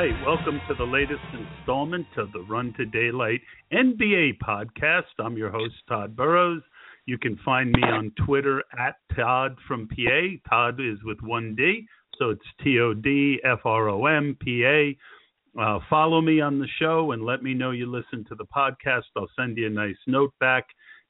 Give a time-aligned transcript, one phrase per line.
[0.00, 5.02] Right, welcome to the latest installment of the Run to Daylight NBA podcast.
[5.18, 6.62] I'm your host, Todd Burrows.
[7.04, 10.48] You can find me on Twitter at Todd from PA.
[10.48, 11.86] Todd is with one D,
[12.18, 14.96] so it's T O D F R O M P A.
[15.60, 19.02] Uh, follow me on the show and let me know you listen to the podcast.
[19.18, 20.64] I'll send you a nice note back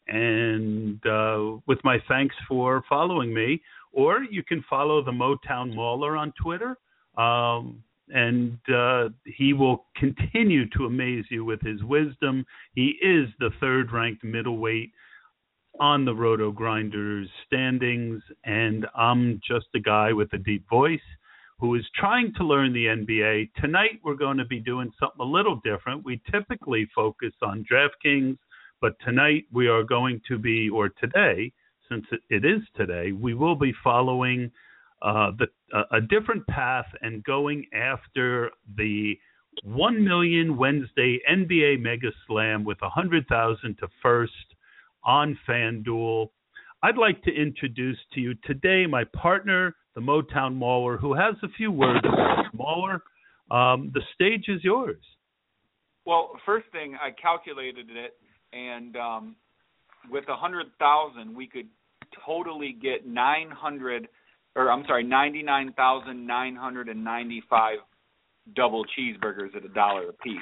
[0.09, 3.63] and uh, with my thanks for following me.
[3.93, 6.77] Or you can follow the Motown Mauler on Twitter.
[7.17, 12.45] Um, and uh, he will continue to amaze you with his wisdom.
[12.75, 14.91] He is the third ranked middleweight
[15.79, 21.01] on the RotoGrinders standings, and I'm just a guy with a deep voice
[21.59, 23.51] who is trying to learn the NBA.
[23.61, 26.05] Tonight, we're going to be doing something a little different.
[26.05, 28.39] We typically focus on DraftKings,
[28.81, 31.53] but tonight we are going to be, or today,
[31.89, 34.51] since it is today, we will be following
[35.03, 35.47] uh, the,
[35.91, 39.15] a different path and going after the
[39.65, 44.33] 1 million Wednesday NBA Mega Slam with 100,000 to first
[45.05, 46.29] on FanDuel.
[46.83, 51.49] I'd like to introduce to you today my partner, the Motown Mauler, who has a
[51.57, 52.07] few words.
[52.55, 53.03] Mauler,
[53.51, 55.03] um, the stage is yours.
[56.07, 58.17] Well, first thing, I calculated it,
[58.53, 59.37] and um,
[60.11, 61.69] with a hundred thousand, we could
[62.25, 64.09] totally get nine hundred,
[64.57, 67.79] or I'm sorry, ninety nine thousand nine hundred and ninety five
[68.55, 70.41] double cheeseburgers at a dollar a piece.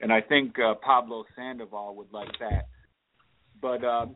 [0.00, 2.68] And I think uh, Pablo Sandoval would like that.
[3.60, 4.06] But uh,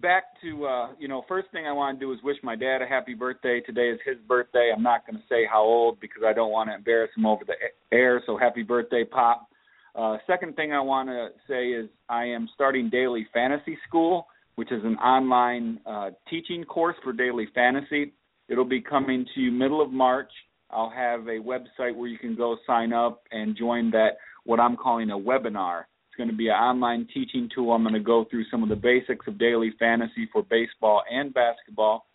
[0.00, 2.82] back to uh, you know, first thing I want to do is wish my dad
[2.82, 3.60] a happy birthday.
[3.60, 4.72] Today is his birthday.
[4.74, 7.44] I'm not going to say how old because I don't want to embarrass him over
[7.44, 7.54] the
[7.92, 8.22] air.
[8.26, 9.48] So happy birthday, Pop.
[9.94, 14.26] Uh, second thing I want to say is I am starting Daily Fantasy School,
[14.56, 18.12] which is an online uh, teaching course for daily fantasy.
[18.48, 20.30] It'll be coming to you middle of March.
[20.70, 24.76] I'll have a website where you can go sign up and join that what I'm
[24.76, 25.84] calling a webinar.
[26.08, 27.72] It's going to be an online teaching tool.
[27.72, 31.32] I'm going to go through some of the basics of daily fantasy for baseball and
[31.34, 32.06] basketball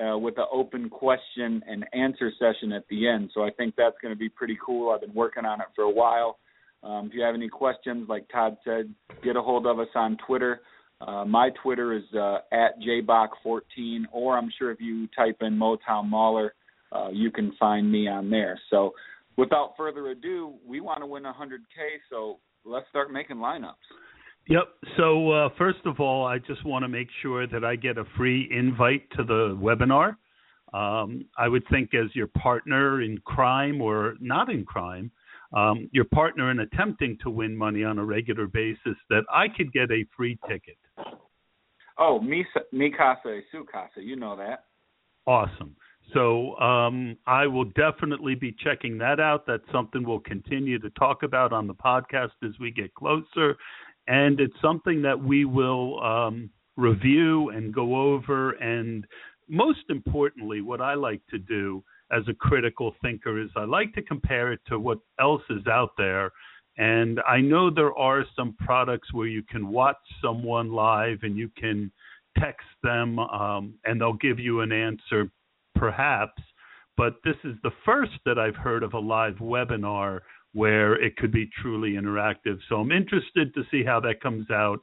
[0.00, 3.30] uh, with an open question and answer session at the end.
[3.34, 4.90] So I think that's going to be pretty cool.
[4.90, 6.38] I've been working on it for a while.
[6.82, 8.92] Um, if you have any questions, like Todd said,
[9.22, 10.62] get a hold of us on Twitter.
[11.06, 16.08] Uh, my Twitter is uh, at jbach14, or I'm sure if you type in Motown
[16.08, 16.54] Mauler,
[16.92, 18.60] uh, you can find me on there.
[18.70, 18.92] So,
[19.36, 23.72] without further ado, we want to win 100K, so let's start making lineups.
[24.48, 24.64] Yep.
[24.96, 28.04] So uh, first of all, I just want to make sure that I get a
[28.16, 30.16] free invite to the webinar.
[30.74, 35.10] Um, I would think as your partner in crime or not in crime,
[35.52, 39.72] um, your partner in attempting to win money on a regular basis, that I could
[39.72, 40.78] get a free ticket.
[41.98, 44.00] Oh, mi, mi casa y su casa.
[44.00, 44.64] You know that.
[45.26, 45.76] Awesome.
[46.12, 49.46] So um, I will definitely be checking that out.
[49.46, 53.56] That's something we'll continue to talk about on the podcast as we get closer,
[54.08, 58.52] and it's something that we will um, review and go over.
[58.52, 59.06] And
[59.48, 64.02] most importantly, what I like to do as a critical thinker is I like to
[64.02, 66.30] compare it to what else is out there.
[66.78, 71.50] And I know there are some products where you can watch someone live and you
[71.58, 71.92] can
[72.38, 75.30] text them um, and they'll give you an answer,
[75.74, 76.42] perhaps.
[76.96, 80.20] But this is the first that I've heard of a live webinar
[80.54, 82.58] where it could be truly interactive.
[82.68, 84.80] So I'm interested to see how that comes out.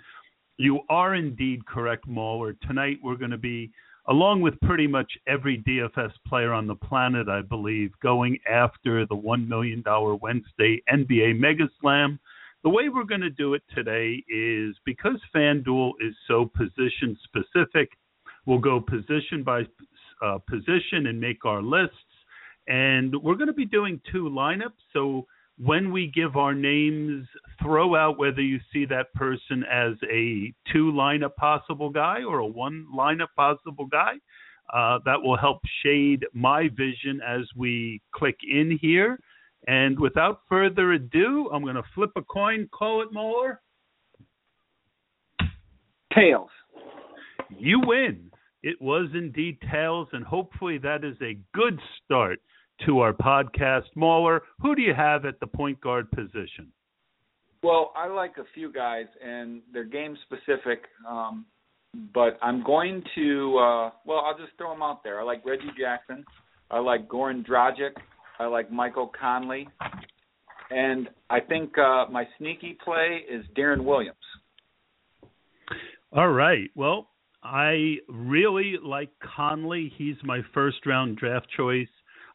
[0.57, 2.53] You are indeed correct, Mauler.
[2.67, 3.71] Tonight we're going to be,
[4.09, 9.15] along with pretty much every DFS player on the planet, I believe, going after the
[9.15, 9.83] $1 million
[10.21, 12.19] Wednesday NBA Mega Slam.
[12.63, 17.91] The way we're going to do it today is because FanDuel is so position specific,
[18.45, 19.61] we'll go position by
[20.23, 21.95] uh, position and make our lists.
[22.67, 24.73] And we're going to be doing two lineups.
[24.91, 25.27] So
[25.61, 27.27] when we give our names,
[27.61, 32.47] throw out whether you see that person as a two lineup possible guy or a
[32.47, 34.13] one lineup possible guy.
[34.73, 39.19] Uh, that will help shade my vision as we click in here.
[39.67, 42.69] And without further ado, I'm going to flip a coin.
[42.71, 43.59] Call it Mauler.
[46.13, 46.51] Tails.
[47.57, 48.31] You win.
[48.61, 52.39] It was indeed tails, and hopefully that is a good start
[52.85, 53.85] to our podcast.
[53.95, 56.71] Mauler, who do you have at the point guard position?
[57.61, 60.83] Well, I like a few guys, and they're game specific.
[61.07, 61.45] Um,
[62.13, 65.19] but I'm going to, uh, well, I'll just throw them out there.
[65.19, 66.23] I like Reggie Jackson.
[66.71, 67.91] I like Goran Dragic.
[68.39, 69.67] I like Michael Conley.
[70.69, 74.17] And I think uh, my sneaky play is Deron Williams.
[76.11, 76.69] All right.
[76.75, 77.09] Well,
[77.43, 79.91] I really like Conley.
[79.97, 81.87] He's my first round draft choice.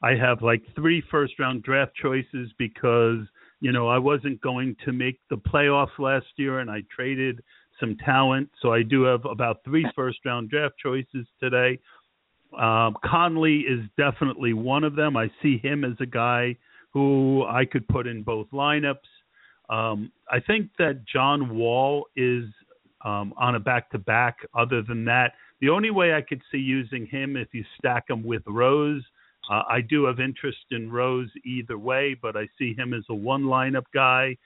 [0.05, 3.21] I have like three first round draft choices because,
[3.61, 7.43] you know, I wasn't going to make the playoffs last year and I traded
[7.81, 8.51] some talent.
[8.61, 11.81] So I do have about three first round draft choices today.
[12.59, 15.17] Um, Conley is definitely one of them.
[15.17, 16.59] I see him as a guy
[16.93, 19.09] who I could put in both lineups.
[19.71, 22.45] Um, I think that John Wall is
[23.07, 24.37] um, on a back to back.
[24.55, 28.23] Other than that, the only way I could see using him if you stack him
[28.23, 29.03] with Rose
[29.51, 33.15] uh, I do have interest in Rose either way, but I see him as a
[33.15, 34.37] one lineup guy.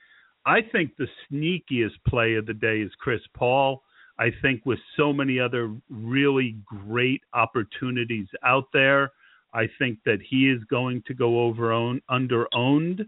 [0.45, 3.83] I think the sneakiest play of the day is Chris Paul.
[4.17, 9.11] I think with so many other really great opportunities out there,
[9.53, 13.05] I think that he is going to go over own, under owned.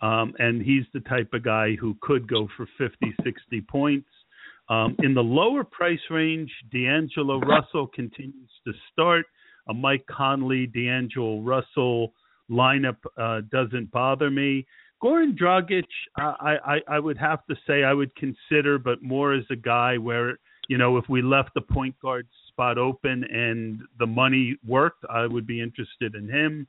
[0.00, 4.08] Um, and he's the type of guy who could go for 50, 60 points.
[4.68, 9.26] Um, in the lower price range, D'Angelo Russell continues to start
[9.68, 12.12] a Mike Conley, D'Angelo Russell
[12.50, 14.66] lineup uh, doesn't bother me.
[15.02, 15.84] Goran Dragic,
[16.16, 19.98] I, I, I would have to say I would consider, but more as a guy
[19.98, 20.38] where
[20.68, 25.26] you know if we left the point guard spot open and the money worked, I
[25.26, 26.66] would be interested in him.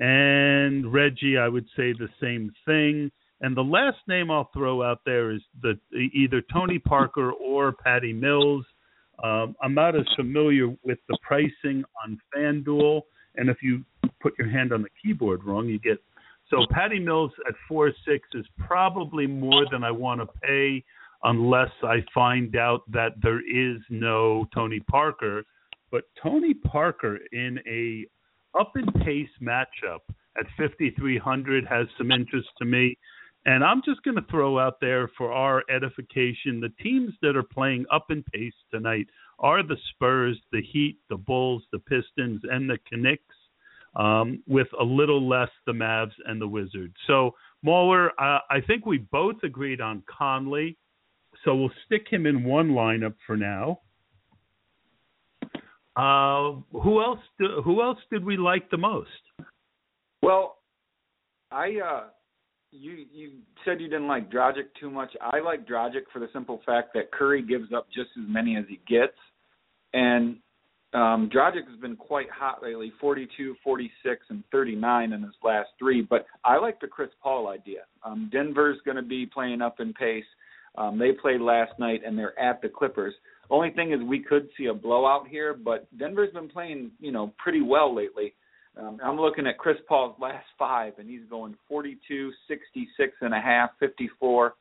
[0.00, 3.10] And Reggie, I would say the same thing.
[3.40, 8.12] And the last name I'll throw out there is the either Tony Parker or Patty
[8.12, 8.64] Mills.
[9.22, 13.02] Um, I'm not as familiar with the pricing on FanDuel,
[13.36, 13.84] and if you
[14.20, 15.98] put your hand on the keyboard wrong, you get
[16.52, 20.84] so Patty Mills at four six is probably more than I want to pay
[21.24, 25.44] unless I find out that there is no Tony Parker.
[25.90, 28.06] But Tony Parker in a
[28.58, 30.00] up and pace matchup
[30.38, 32.98] at 5300 has some interest to me.
[33.44, 37.42] And I'm just going to throw out there for our edification the teams that are
[37.42, 39.08] playing up in pace tonight
[39.40, 43.22] are the Spurs, the Heat, the Bulls, the Pistons, and the Knicks,
[43.96, 46.94] um, with a little less the Mavs and the Wizards.
[47.08, 47.32] So,
[47.62, 50.76] Mauler, uh, I think we both agreed on Conley.
[51.44, 53.80] So we'll stick him in one lineup for now.
[55.96, 57.18] Uh, who else?
[57.38, 59.10] Do, who else did we like the most?
[60.22, 60.58] Well,
[61.50, 62.04] I uh,
[62.72, 63.32] you you
[63.64, 65.10] said you didn't like Dragic too much.
[65.20, 68.64] I like Dragic for the simple fact that Curry gives up just as many as
[68.68, 69.16] he gets,
[69.92, 70.38] and
[70.94, 76.02] um, Dragic has been quite hot lately, 42, 46, and 39 in his last three.
[76.02, 77.80] But I like the Chris Paul idea.
[78.04, 80.24] Um, Denver's going to be playing up in pace.
[80.76, 83.14] Um, they played last night, and they're at the Clippers.
[83.48, 87.32] Only thing is, we could see a blowout here, but Denver's been playing, you know,
[87.38, 88.34] pretty well lately.
[88.80, 93.40] Um, I'm looking at Chris Paul's last five, and he's going 42, 66 and a
[93.40, 94.54] half, 54,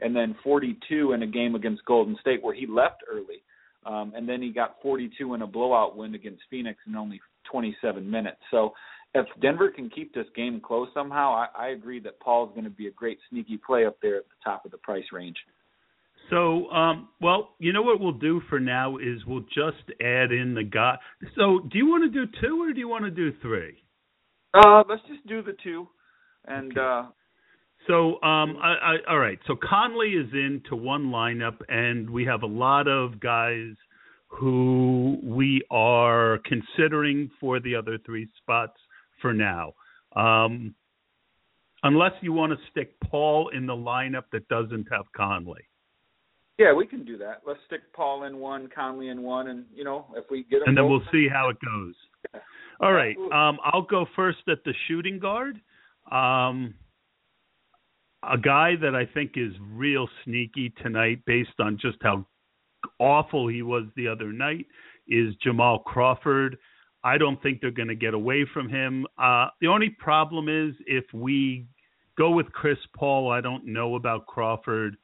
[0.00, 3.42] and then 42 in a game against Golden State where he left early.
[3.84, 7.20] Um, and then he got 42 in a blowout win against Phoenix in only
[7.50, 8.38] 27 minutes.
[8.50, 8.72] So
[9.14, 12.70] if Denver can keep this game close somehow, I, I agree that Paul's going to
[12.70, 15.36] be a great sneaky play up there at the top of the price range.
[16.30, 20.54] So, um, well, you know what we'll do for now is we'll just add in
[20.54, 20.96] the guy.
[21.36, 23.76] So, do you want to do two or do you want to do three?
[24.54, 25.88] Uh, let's just do the two,
[26.46, 26.80] and Okay.
[26.80, 27.10] uh,
[27.86, 29.38] So, um, I, I, all right.
[29.46, 33.74] So Conley is into one lineup, and we have a lot of guys
[34.26, 38.78] who we are considering for the other three spots
[39.22, 39.72] for now.
[40.14, 40.74] Um,
[41.82, 45.62] unless you want to stick Paul in the lineup that doesn't have Conley.
[46.58, 47.42] Yeah, we can do that.
[47.46, 50.76] Let's stick Paul in one, Conley in one, and you know if we get and
[50.76, 51.94] then both, we'll see how it goes.
[52.80, 53.16] All right.
[53.32, 55.60] Um, I'll go first at the shooting guard.
[56.10, 56.74] Um,
[58.28, 62.26] a guy that I think is real sneaky tonight, based on just how
[62.98, 64.66] awful he was the other night,
[65.08, 66.58] is Jamal Crawford.
[67.04, 69.06] I don't think they're going to get away from him.
[69.16, 71.66] Uh, the only problem is if we
[72.16, 74.96] go with Chris Paul, I don't know about Crawford.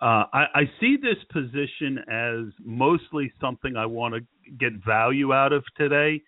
[0.00, 4.20] Uh, I, I see this position as mostly something I want to
[4.58, 6.22] get value out of today.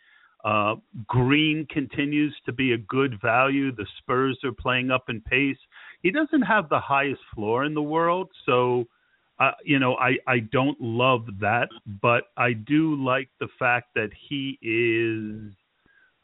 [0.44, 0.74] Uh,
[1.06, 3.74] Green continues to be a good value.
[3.74, 5.56] The Spurs are playing up in pace.
[6.02, 8.84] He doesn't have the highest floor in the world, so
[9.38, 11.68] uh, you know I I don't love that,
[12.02, 15.52] but I do like the fact that he is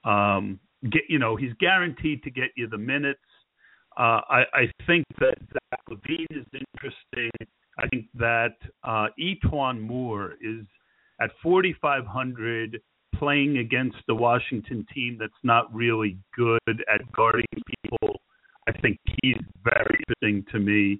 [0.04, 0.58] um
[0.90, 3.20] get you know he's guaranteed to get you the minutes.
[3.98, 7.30] Uh, I, I think that Zach LaVine is interesting.
[7.78, 10.64] I think that uh, E'Twaun Moore is
[11.20, 12.80] at 4,500
[13.16, 17.46] playing against the Washington team that's not really good at guarding
[17.82, 18.20] people.
[18.68, 20.98] I think he's very interesting to me.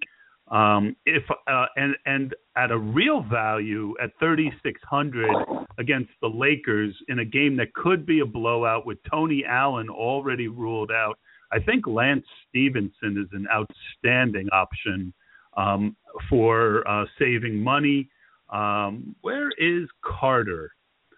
[0.50, 5.28] Um, if uh, and and at a real value at 3,600
[5.76, 10.49] against the Lakers in a game that could be a blowout with Tony Allen already
[10.49, 11.19] ruled out.
[11.52, 15.12] I think Lance Stephenson is an outstanding option
[15.57, 15.97] um,
[16.28, 18.09] for uh, saving money.
[18.50, 20.73] Um, where is Carter?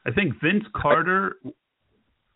[0.07, 1.37] I think Vince Carter.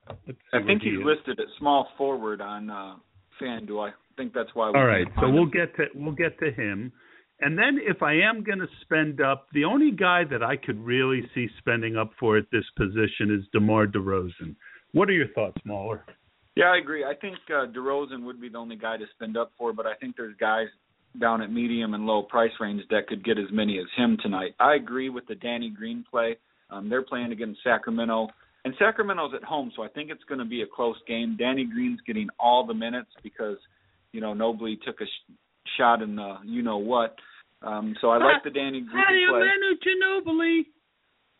[0.09, 1.05] I think he's is.
[1.05, 2.97] listed at small forward on uh,
[3.41, 3.91] FanDuel.
[3.91, 4.67] I think that's why.
[4.67, 5.51] All right, so we'll him.
[5.51, 6.93] get to we'll get to him,
[7.41, 10.79] and then if I am going to spend up, the only guy that I could
[10.79, 14.55] really see spending up for at this position is DeMar DeRozan.
[14.93, 16.05] What are your thoughts, Mauler?
[16.57, 17.05] Yeah, I agree.
[17.05, 19.95] I think uh, DeRozan would be the only guy to spend up for, but I
[19.95, 20.69] think there's guys
[21.21, 24.55] down at medium and low price range that could get as many as him tonight.
[24.61, 26.37] I agree with the Danny Green play.
[26.71, 28.29] Um, they're playing against Sacramento,
[28.65, 31.37] and Sacramento's at home, so I think it's going to be a close game.
[31.39, 33.59] Danny Green's getting all the minutes because
[34.13, 35.33] you know Nobley took a sh-
[35.77, 37.17] shot in the you know what.
[37.63, 39.41] Um, so I like the Danny Green play.
[39.87, 40.63] Ginobili.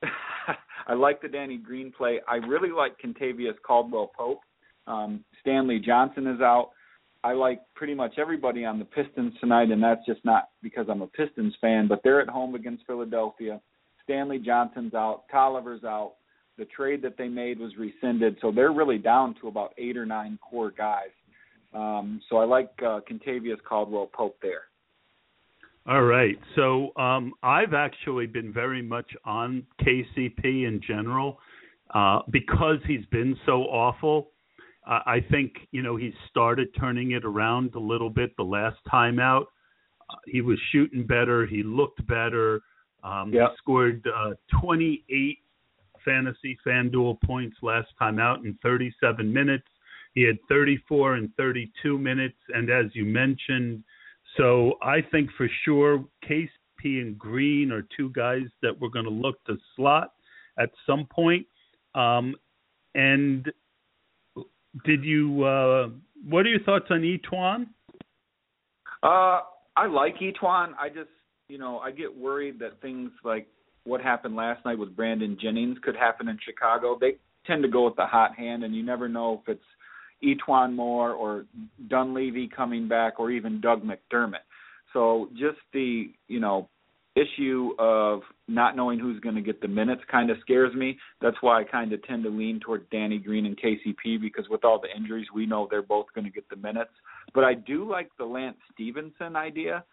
[0.87, 2.21] I like the Danny Green play.
[2.29, 4.41] I really like Kentavious Caldwell Pope.
[4.87, 6.71] Um, Stanley Johnson is out.
[7.23, 11.01] I like pretty much everybody on the Pistons tonight, and that's just not because I'm
[11.01, 13.61] a Pistons fan, but they're at home against Philadelphia.
[14.03, 15.23] Stanley Johnson's out.
[15.33, 16.15] Tolliver's out.
[16.59, 20.07] The trade that they made was rescinded, so they're really down to about eight or
[20.07, 21.11] nine core guys.
[21.73, 24.65] Um, so I like uh, Kentavious Caldwell Pope there.
[25.87, 26.39] All right.
[26.57, 31.39] So um, I've actually been very much on KCP in general
[31.95, 34.31] uh, because he's been so awful.
[34.87, 39.19] I think you know he started turning it around a little bit the last time
[39.19, 39.47] out.
[40.11, 41.47] Uh, he was shooting better.
[41.47, 42.61] He looked better.
[43.03, 43.51] Um, Yep.
[43.51, 45.39] He scored uh, 28
[46.05, 49.67] fantasy FanDuel points last time out in 37 minutes.
[50.15, 53.83] He had 34 and 32 minutes, and as you mentioned,
[54.37, 59.11] so I think for sure KCP and Green are two guys that we're going to
[59.11, 60.13] look to slot
[60.59, 61.47] at some point.
[61.95, 62.35] Um,
[62.95, 63.51] and
[64.85, 65.45] did you?
[65.45, 65.89] Uh,
[66.29, 67.67] what are your thoughts on E'Twaun?
[69.03, 69.41] Uh,
[69.77, 70.73] I like E'Twaun.
[70.81, 71.11] I just,
[71.49, 73.47] you know, I get worried that things like
[73.85, 76.97] what happened last night with Brandon Jennings could happen in Chicago.
[76.99, 77.17] They
[77.47, 79.65] tend to go with the hot hand, and you never know if it's
[80.23, 81.45] E'Twaun Moore or
[81.89, 84.45] Dunleavy coming back or even Doug McDermott.
[84.93, 86.69] So just the, you know,
[87.17, 90.99] issue of not knowing who's going to get the minutes kind of scares me.
[91.21, 94.65] That's why I kind of tend to lean toward Danny Green and KCP because with
[94.65, 96.91] all the injuries, we know they're both going to get the minutes.
[97.35, 99.85] But I do like the Lance Stephenson idea.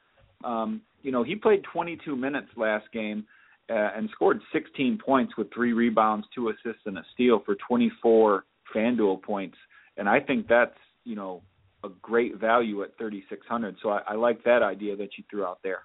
[0.43, 3.25] Um, you know, he played 22 minutes last game
[3.69, 8.45] uh, and scored 16 points with three rebounds, two assists, and a steal for 24
[8.75, 9.57] FanDuel points.
[9.97, 11.43] And I think that's, you know,
[11.83, 13.75] a great value at 3,600.
[13.81, 15.81] So I, I like that idea that you threw out there.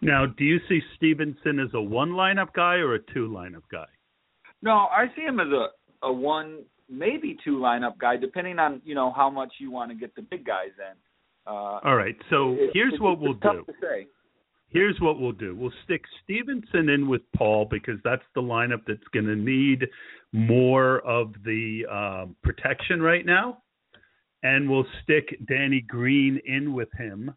[0.00, 3.86] Now, do you see Stephenson as a one lineup guy or a two lineup guy?
[4.62, 5.68] No, I see him as a
[6.06, 9.96] a one, maybe two lineup guy, depending on you know how much you want to
[9.96, 10.96] get the big guys in.
[11.46, 12.16] Uh, All right.
[12.30, 13.72] So it- here's it's- what it's we'll tough do.
[13.72, 14.06] To say.
[14.68, 15.56] here's what we'll do.
[15.56, 19.88] We'll stick Stephenson in with Paul because that's the lineup that's going to need
[20.32, 23.62] more of the um, protection right now.
[24.44, 27.34] And we'll stick Danny Green in with him.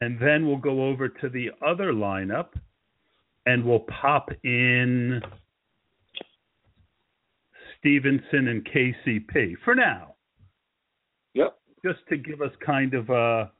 [0.00, 2.48] And then we'll go over to the other lineup
[3.46, 5.20] and we'll pop in
[7.78, 10.14] Stephenson and KCP for now.
[11.34, 11.58] Yep.
[11.84, 13.50] Just to give us kind of a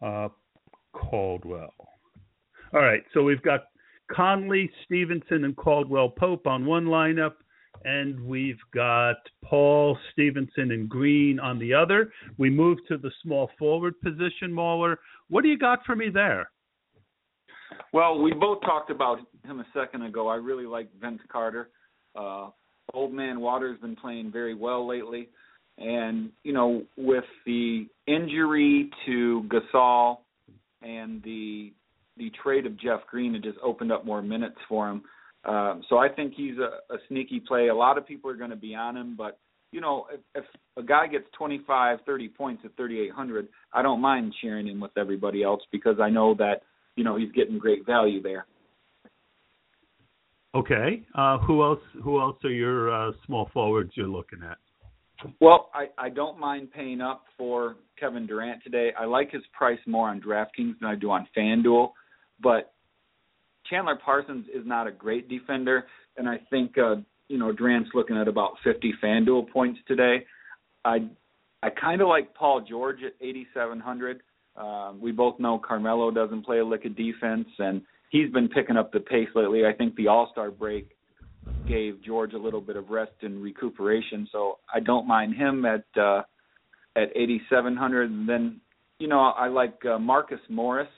[0.00, 0.28] uh,
[0.92, 1.74] Caldwell.
[2.74, 3.64] All right, so we've got
[4.10, 7.34] Conley, Stephenson, and Caldwell Pope on one lineup,
[7.84, 12.12] and we've got Paul, Stephenson, and Green on the other.
[12.38, 14.98] We move to the small forward position, Mauler.
[15.28, 16.50] What do you got for me there?
[17.92, 20.28] Well, we both talked about him a second ago.
[20.28, 21.70] I really like Vince Carter.
[22.14, 22.50] Uh,
[22.94, 25.28] old man Waters has been playing very well lately.
[25.78, 30.18] And you know, with the injury to Gasol
[30.82, 31.72] and the
[32.18, 35.02] the trade of Jeff Green, it just opened up more minutes for him.
[35.44, 37.68] Um, so I think he's a, a sneaky play.
[37.68, 39.38] A lot of people are going to be on him, but
[39.72, 40.44] you know, if, if
[40.76, 45.42] a guy gets 25, 30 points at 3,800, I don't mind sharing him with everybody
[45.42, 46.62] else because I know that
[46.94, 48.46] you know he's getting great value there.
[50.54, 51.02] Okay.
[51.14, 51.80] Uh, who else?
[52.04, 54.58] Who else are your uh, small forwards you're looking at?
[55.40, 58.90] Well, I, I don't mind paying up for Kevin Durant today.
[58.98, 61.92] I like his price more on DraftKings than I do on FanDuel,
[62.42, 62.72] but
[63.72, 65.86] Chandler Parsons is not a great defender,
[66.18, 66.96] and I think uh,
[67.28, 70.26] you know Durant's looking at about 50 FanDuel points today.
[70.84, 71.08] I
[71.62, 74.20] I kind of like Paul George at 8,700.
[74.56, 78.76] Um, we both know Carmelo doesn't play a lick of defense, and he's been picking
[78.76, 79.64] up the pace lately.
[79.64, 80.90] I think the All Star break
[81.66, 85.84] gave George a little bit of rest and recuperation, so I don't mind him at
[85.98, 86.22] uh,
[86.94, 88.10] at 8,700.
[88.10, 88.60] And then,
[88.98, 90.88] you know, I like uh, Marcus Morris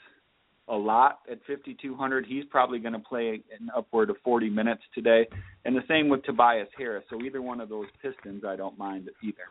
[0.68, 2.26] a lot at 5,200.
[2.26, 5.26] He's probably going to play an upward of 40 minutes today,
[5.64, 7.04] and the same with Tobias Harris.
[7.11, 9.44] So either one of those Pistons, I don't mind either.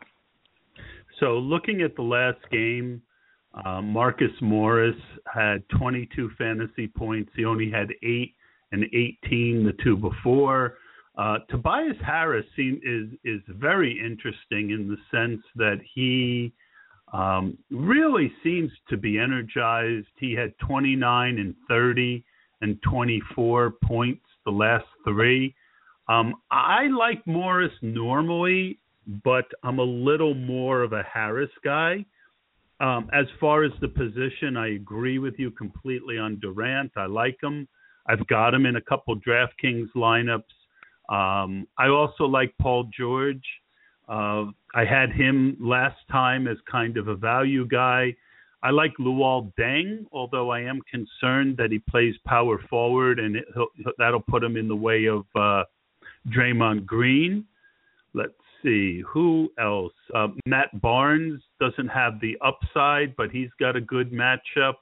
[1.20, 3.02] So looking at the last game.
[3.64, 4.96] Uh, Marcus Morris
[5.32, 7.30] had 22 fantasy points.
[7.36, 8.34] He only had eight
[8.72, 10.78] and 18 the two before.
[11.16, 16.52] Uh, Tobias Harris seem, is is very interesting in the sense that he
[17.14, 20.08] um, really seems to be energized.
[20.18, 22.24] He had 29 and 30
[22.60, 25.54] and 24 points the last three.
[26.08, 28.78] Um, I like Morris normally,
[29.22, 32.04] but I'm a little more of a Harris guy.
[32.80, 36.90] Um, as far as the position, I agree with you completely on Durant.
[36.96, 37.68] I like him.
[38.08, 40.42] I've got him in a couple DraftKings lineups.
[41.08, 43.44] Um, I also like Paul George.
[44.08, 48.14] Uh, I had him last time as kind of a value guy.
[48.62, 53.44] I like Luol Deng, although I am concerned that he plays power forward and it,
[53.98, 55.64] that'll put him in the way of uh,
[56.28, 57.44] Draymond Green.
[58.14, 59.92] Let's see who else.
[60.14, 64.76] Uh, Matt Barnes doesn't have the upside, but he's got a good matchup.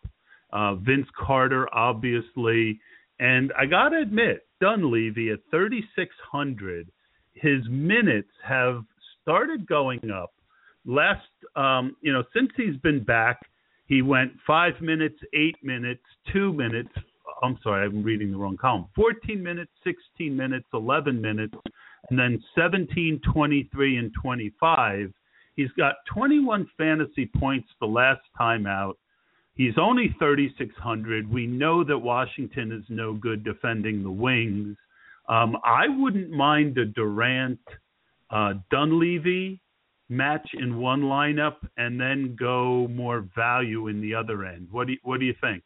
[0.53, 2.79] Uh, Vince Carter, obviously,
[3.19, 6.91] and I got to admit, Dunleavy at 3,600,
[7.35, 8.85] his minutes have
[9.23, 10.33] started going up.
[10.85, 11.21] Last,
[11.57, 13.41] um, you know, since he's been back,
[13.87, 16.91] he went five minutes, eight minutes, two minutes.
[17.43, 18.87] I'm sorry, I'm reading the wrong column.
[18.95, 21.55] 14 minutes, 16 minutes, 11 minutes,
[22.11, 25.13] and then 17, 23, and 25.
[25.57, 28.99] He's got 21 fantasy points the last time out.
[29.55, 31.31] He's only 3,600.
[31.31, 34.77] We know that Washington is no good defending the wings.
[35.29, 37.61] Um, I wouldn't mind a Durant
[38.33, 39.61] uh, Dunleavy
[40.09, 44.69] match in one lineup and then go more value in the other end.
[44.71, 45.63] What do you, what do you think?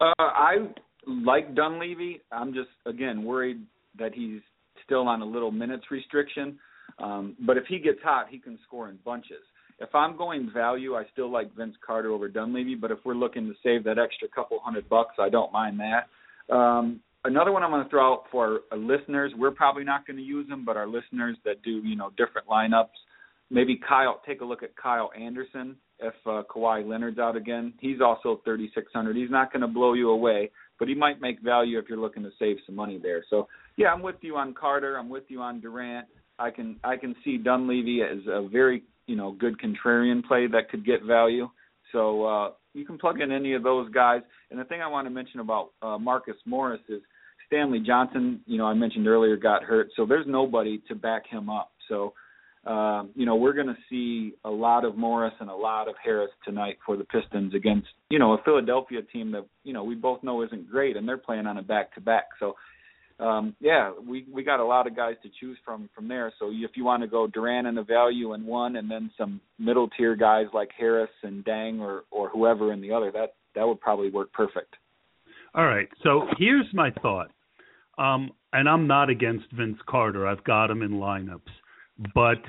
[0.00, 0.68] Uh, I
[1.06, 2.20] like Dunleavy.
[2.30, 3.60] I'm just again worried
[3.98, 4.40] that he's
[4.84, 6.58] still on a little minutes restriction.
[6.98, 9.42] Um, but if he gets hot, he can score in bunches
[9.78, 12.74] if I'm going value, I still like Vince Carter over Dunleavy.
[12.74, 16.54] But if we're looking to save that extra couple hundred bucks, I don't mind that.
[16.54, 19.32] Um, another one I'm going to throw out for our listeners.
[19.36, 22.46] We're probably not going to use them, but our listeners that do you know different
[22.46, 22.94] lineups,
[23.50, 24.20] maybe Kyle.
[24.26, 27.72] Take a look at Kyle Anderson if uh, Kawhi Leonard's out again.
[27.80, 29.16] He's also 3600.
[29.16, 32.22] He's not going to blow you away, but he might make value if you're looking
[32.24, 33.24] to save some money there.
[33.30, 34.96] So yeah, I'm with you on Carter.
[34.96, 36.06] I'm with you on Durant.
[36.38, 40.68] I can I can see Dunleavy as a very you know good contrarian play that
[40.70, 41.48] could get value.
[41.92, 44.22] So uh, you can plug in any of those guys.
[44.50, 47.00] And the thing I want to mention about uh, Marcus Morris is
[47.54, 48.40] Stanley Johnson.
[48.46, 51.72] You know I mentioned earlier got hurt, so there's nobody to back him up.
[51.88, 52.14] So
[52.66, 55.96] um, you know, we're going to see a lot of Morris and a lot of
[56.02, 59.94] Harris tonight for the Pistons against, you know, a Philadelphia team that, you know, we
[59.94, 62.24] both know isn't great and they're playing on a back to back.
[62.40, 62.54] So,
[63.20, 66.32] um, yeah, we we got a lot of guys to choose from from there.
[66.38, 69.40] So if you want to go Durant and a value in one, and then some
[69.58, 73.68] middle tier guys like Harris and Deng or or whoever in the other, that that
[73.68, 74.74] would probably work perfect.
[75.54, 75.88] All right.
[76.02, 77.30] So here's my thought.
[77.98, 80.26] Um, and I'm not against Vince Carter.
[80.26, 81.40] I've got him in lineups,
[82.14, 82.42] but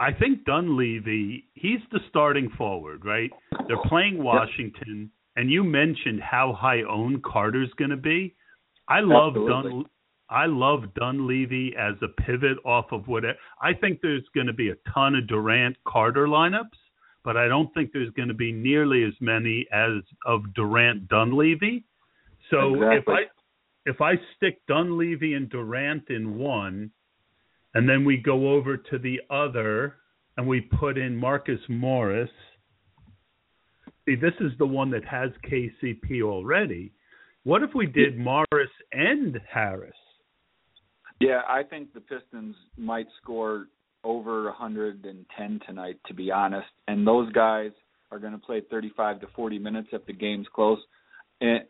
[0.00, 3.30] I think Dunleavy, he's the starting forward, right?
[3.66, 8.34] They're playing Washington, and you mentioned how high owned Carter's going to be.
[8.88, 9.84] I love Dun.
[10.30, 13.24] I love Dunleavy as a pivot off of what
[13.62, 16.76] I think there's going to be a ton of Durant Carter lineups,
[17.24, 21.84] but I don't think there's going to be nearly as many as of Durant Dunleavy.
[22.50, 22.96] So exactly.
[22.98, 23.37] if I
[23.88, 26.90] if I stick Dunleavy and Durant in one,
[27.74, 29.96] and then we go over to the other
[30.36, 32.30] and we put in Marcus Morris.
[34.04, 36.92] See, this is the one that has KCP already.
[37.44, 39.96] What if we did Morris and Harris?
[41.20, 43.66] Yeah, I think the Pistons might score
[44.04, 46.68] over 110 tonight, to be honest.
[46.86, 47.72] And those guys
[48.12, 50.78] are going to play 35 to 40 minutes if the game's close.
[51.40, 51.60] In,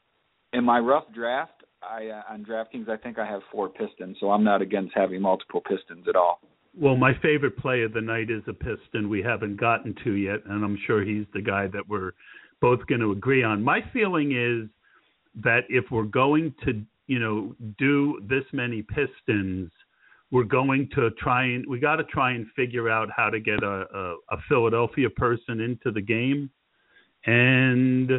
[0.52, 4.30] in my rough draft, I uh, on DraftKings, I think I have four Pistons, so
[4.30, 6.40] I'm not against having multiple Pistons at all.
[6.76, 10.40] Well, my favorite play of the night is a Piston we haven't gotten to yet,
[10.46, 12.12] and I'm sure he's the guy that we're
[12.60, 13.62] both going to agree on.
[13.62, 14.68] My feeling is
[15.42, 19.70] that if we're going to, you know, do this many Pistons,
[20.30, 23.62] we're going to try and we got to try and figure out how to get
[23.62, 26.50] a, a, a Philadelphia person into the game,
[27.26, 28.10] and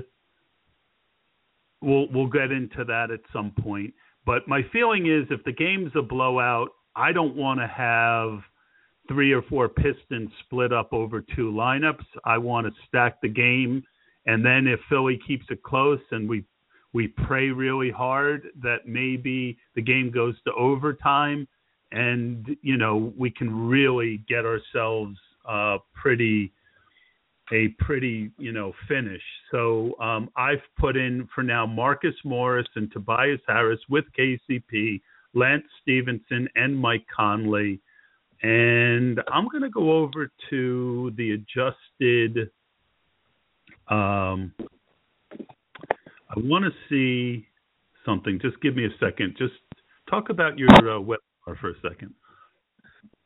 [1.82, 3.94] we'll we'll get into that at some point.
[4.26, 8.40] But my feeling is if the game's a blowout, I don't want to have
[9.08, 12.06] three or four Pistons split up over two lineups.
[12.26, 13.84] I want to stack the game,
[14.26, 16.44] and then if Philly keeps it close and we
[16.94, 21.48] we pray really hard that maybe the game goes to overtime,
[21.92, 26.52] and you know we can really get ourselves uh, pretty
[27.52, 29.22] a pretty you know finish.
[29.52, 35.02] So um, I've put in for now Marcus Morris and Tobias Harris with KCP,
[35.34, 37.80] Lance Stephenson and Mike Conley.
[38.42, 42.50] And I'm going to go over to the adjusted.
[43.90, 44.54] Um,
[46.30, 47.46] I want to see
[48.06, 48.40] something.
[48.42, 49.36] Just give me a second.
[49.38, 49.54] Just
[50.10, 52.14] talk about your uh, webinar for a second.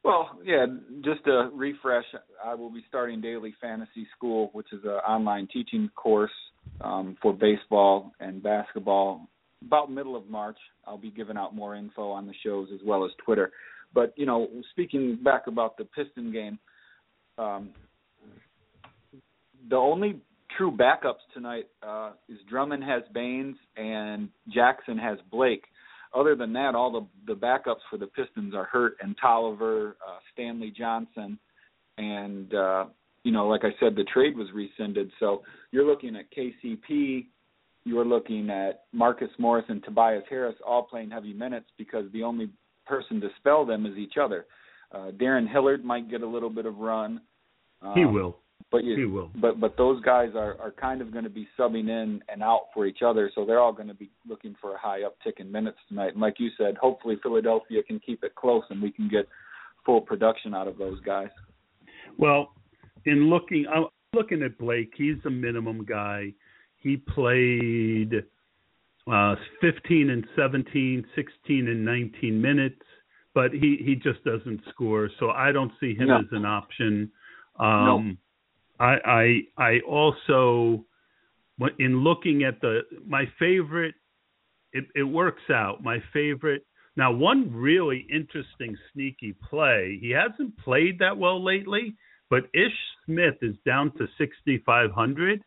[0.03, 0.65] Well, yeah,
[1.03, 2.03] just a refresh.
[2.43, 6.31] I will be starting Daily Fantasy School, which is an online teaching course
[6.81, 9.29] um, for baseball and basketball.
[9.65, 13.05] About middle of March, I'll be giving out more info on the shows as well
[13.05, 13.51] as Twitter.
[13.93, 16.59] But you know, speaking back about the Piston game,
[17.37, 17.69] um,
[19.69, 20.19] the only
[20.57, 25.63] true backups tonight uh, is Drummond has Baynes and Jackson has Blake
[26.13, 30.19] other than that, all the the backups for the Pistons are hurt, and Tolliver, uh,
[30.33, 31.37] Stanley Johnson,
[31.97, 32.85] and uh,
[33.23, 35.11] you know, like I said, the trade was rescinded.
[35.19, 37.27] So you're looking at KCP,
[37.85, 42.49] you're looking at Marcus Morris and Tobias Harris all playing heavy minutes because the only
[42.85, 44.45] person to spell them is each other.
[44.93, 47.21] Uh, Darrun Hilliard might get a little bit of run.
[47.81, 48.37] Um, he will.
[48.71, 49.31] But you, he will.
[49.35, 52.67] But but those guys are are kind of going to be subbing in and out
[52.73, 55.51] for each other, so they're all going to be looking for a high uptick in
[55.51, 56.13] minutes tonight.
[56.13, 59.27] And like you said, hopefully Philadelphia can keep it close and we can get
[59.85, 61.29] full production out of those guys.
[62.17, 62.53] Well,
[63.05, 64.93] in looking, I'm looking at Blake.
[64.95, 66.33] He's a minimum guy.
[66.77, 68.23] He played
[69.11, 72.81] uh, 15 and 17, 16 and 19 minutes,
[73.33, 75.09] but he he just doesn't score.
[75.19, 76.19] So I don't see him no.
[76.19, 77.11] as an option.
[77.59, 78.13] Um, no.
[78.83, 80.85] I I I also
[81.79, 83.95] in looking at the my favorite
[84.73, 85.83] it, it works out.
[85.83, 86.65] My favorite
[86.97, 89.97] now one really interesting sneaky play.
[90.01, 91.95] He hasn't played that well lately,
[92.29, 95.41] but Ish Smith is down to 6500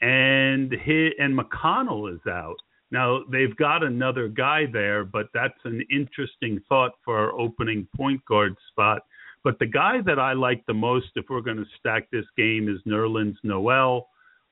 [0.00, 2.56] and he, and McConnell is out.
[2.90, 8.22] Now they've got another guy there, but that's an interesting thought for our opening point
[8.24, 9.02] guard spot.
[9.44, 12.68] But the guy that I like the most, if we're going to stack this game,
[12.68, 14.08] is Nerlens Noel.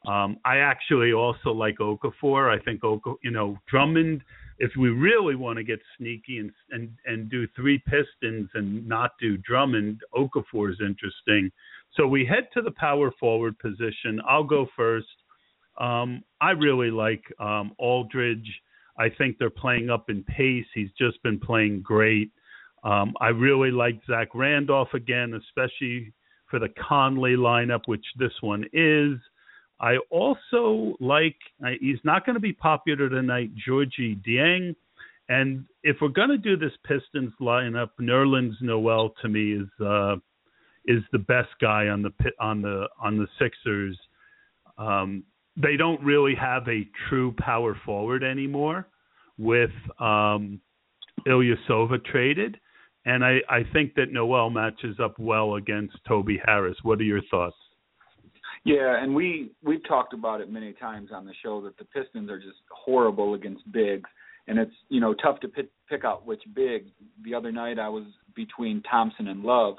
[0.07, 2.51] Um, I actually also like Okafor.
[2.51, 4.23] I think Oka, you know, Drummond.
[4.59, 9.13] If we really want to get sneaky and and and do three Pistons and not
[9.21, 11.51] do Drummond, Okafor is interesting.
[11.97, 14.21] So we head to the power forward position.
[14.29, 15.07] I'll go first.
[15.79, 18.51] Um, I really like um, Aldridge.
[18.99, 20.67] I think they're playing up in pace.
[20.75, 22.31] He's just been playing great.
[22.83, 26.13] Um, I really like Zach Randolph again, especially
[26.51, 29.19] for the Conley lineup, which this one is.
[29.81, 31.37] I also like,
[31.81, 34.75] he's not going to be popular tonight, Gorgui Dieng.
[35.29, 40.17] And if we're going to do this Pistons lineup, Nerlens Noel to me is uh,
[40.87, 43.97] is the best guy on the on the on the Sixers.
[44.77, 45.23] Um,
[45.57, 48.89] they don't really have a true power forward anymore
[49.39, 50.61] with um,
[51.27, 52.59] Ilyasova traded,
[53.05, 56.77] and I, I think that Noel matches up well against Toby Harris.
[56.83, 57.57] What are your thoughts?
[58.65, 62.31] Yeah, and we we've talked about it many times on the show that the Pistons
[62.31, 64.09] are just horrible against bigs,
[64.49, 66.87] and it's you know tough to pick, pick out which big.
[67.25, 68.05] The other night I was
[68.37, 69.77] between Thompson and Love,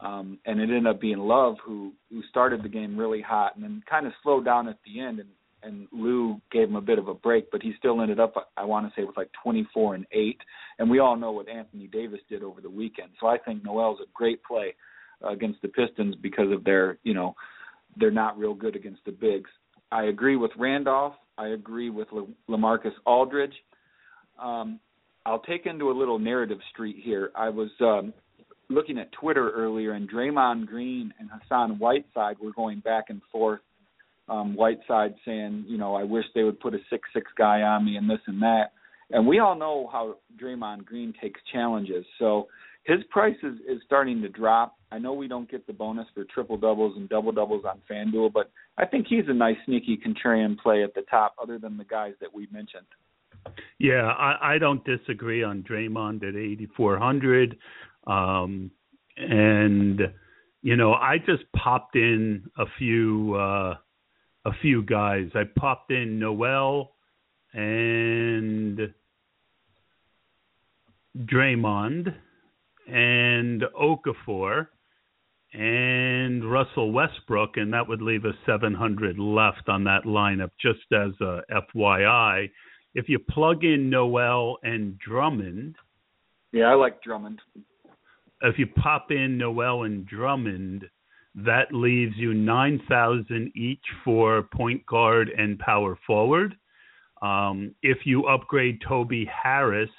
[0.00, 3.62] um, and it ended up being Love who who started the game really hot and
[3.62, 5.28] then kind of slowed down at the end, and
[5.62, 8.64] and Lue gave him a bit of a break, but he still ended up I
[8.64, 10.38] want to say with like 24 and eight,
[10.78, 13.10] and we all know what Anthony Davis did over the weekend.
[13.20, 14.74] So I think Noel's a great play
[15.24, 17.34] uh, against the Pistons because of their you know
[17.98, 19.50] they're not real good against the bigs.
[19.90, 21.14] I agree with Randolph.
[21.38, 22.08] I agree with
[22.48, 23.54] Lamarcus Aldridge.
[24.38, 24.80] Um,
[25.24, 27.30] I'll take into a little narrative street here.
[27.34, 28.12] I was um,
[28.68, 33.60] looking at Twitter earlier, and Draymond Green and Hassan Whiteside were going back and forth.
[34.28, 37.84] Um, Whiteside saying, you know, I wish they would put a six six guy on
[37.84, 38.72] me and this and that.
[39.10, 42.04] And we all know how Draymond Green takes challenges.
[42.18, 42.48] So
[42.84, 44.76] his price is, is starting to drop.
[44.90, 48.32] I know we don't get the bonus for triple doubles and double doubles on FanDuel,
[48.32, 51.84] but I think he's a nice sneaky contrarian play at the top, other than the
[51.84, 52.86] guys that we mentioned.
[53.78, 57.56] Yeah, I, I don't disagree on Draymond at 8,400.
[58.06, 58.70] Um,
[59.16, 60.00] and
[60.62, 63.74] you know, I just popped in a few uh,
[64.46, 65.28] a few guys.
[65.34, 66.92] I popped in Noel
[67.52, 68.78] and
[71.18, 72.14] Draymond
[72.88, 74.68] and Okafor
[75.52, 80.50] and Russell Westbrook, and that would leave us 700 left on that lineup.
[80.60, 82.48] Just as a FYI,
[82.94, 85.76] if you plug in Noel and Drummond,
[86.52, 87.40] yeah, I like Drummond.
[88.42, 90.84] If you pop in Noel and Drummond,
[91.36, 96.56] that leaves you 9,000 each for point guard and power forward.
[97.20, 99.90] Um, if you upgrade Toby Harris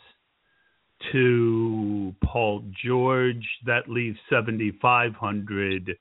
[1.11, 5.95] to Paul George, that leaves 7,500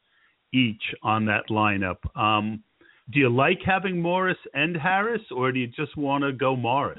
[0.55, 1.99] each on that lineup.
[2.19, 2.63] Um,
[3.11, 6.99] do you like having Morris and Harris, or do you just want to go Morris?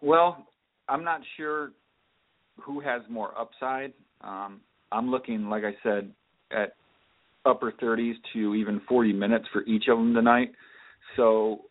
[0.00, 0.46] Well,
[0.88, 1.72] I'm not sure
[2.60, 3.92] who has more upside.
[4.20, 4.60] Um,
[4.92, 6.12] I'm looking, like I said,
[6.50, 6.74] at
[7.44, 10.52] upper 30s to even 40 minutes for each of them tonight.
[11.16, 11.62] So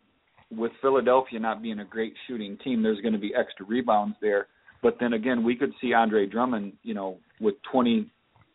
[0.52, 4.48] with Philadelphia not being a great shooting team, there's going to be extra rebounds there.
[4.82, 8.10] But then again, we could see Andre Drummond, you know, with 20,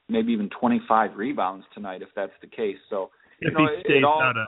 [0.09, 2.79] maybe even 25 rebounds tonight if that's the case.
[2.88, 4.46] So if you know, he stays all, out of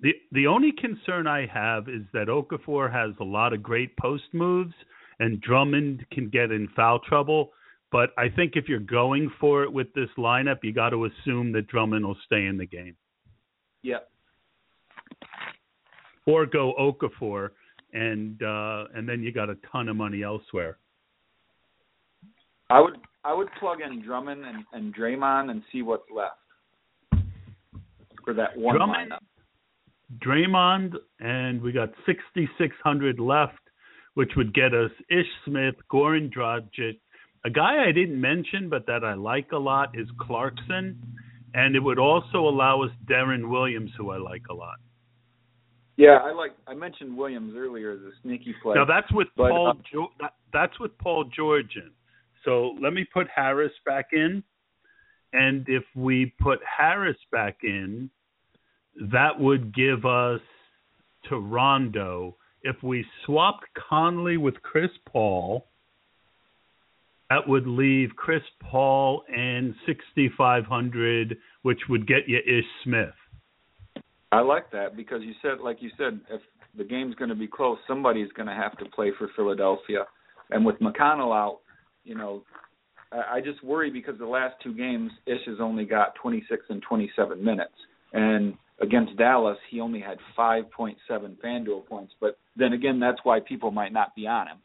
[0.00, 4.24] the the only concern I have is that Okafor has a lot of great post
[4.32, 4.74] moves,
[5.20, 7.52] and Drummond can get in foul trouble.
[7.92, 11.52] But I think if you're going for it with this lineup, you got to assume
[11.52, 12.96] that Drummond will stay in the game.
[13.82, 14.08] Yep
[16.26, 17.50] or go Okafor,
[17.92, 20.76] and uh, and then you got a ton of money elsewhere.
[22.68, 26.36] I would I would plug in Drummond and, and Draymond and see what's left
[28.24, 29.18] for that one Drummond, lineup.
[30.24, 33.54] Draymond, and we got 6,600 left,
[34.14, 36.98] which would get us Ish Smith, Goran Dragic.
[37.46, 41.00] A guy I didn't mention, but that I like a lot, is Clarkson,
[41.54, 44.78] and it would also allow us Deron Williams, who I like a lot.
[45.96, 46.56] Yeah, I like.
[46.66, 48.74] I mentioned Williams earlier as a sneaky play.
[48.74, 49.68] Now that's with but, Paul.
[49.68, 51.92] uh, jo- that, that's with Paul George in.
[52.44, 54.42] So let me put Harris back in,
[55.32, 58.10] and if we put Harris back in,
[59.12, 60.40] that would give us
[61.28, 62.36] to Rondo.
[62.62, 65.68] If we swapped Conley with Chris Paul,
[67.30, 73.14] that would leave Chris Paul and 6,500, which would get you Ish Smith.
[74.32, 76.40] I like that because you said, like you said, if
[76.76, 80.04] the game's going to be close, somebody's going to have to play for Philadelphia.
[80.50, 81.60] And with McConnell out,
[82.04, 82.42] you know,
[83.12, 87.42] I, just worry because the last two games, Ish has only got 26 and 27
[87.42, 87.72] minutes,
[88.12, 92.14] and against Dallas, he only had 5.7 FanDuel points.
[92.20, 94.58] But then again, that's why people might not be on him.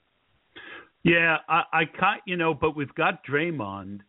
[1.04, 4.02] Yeah, I, I can't, you know, but we've got Draymond,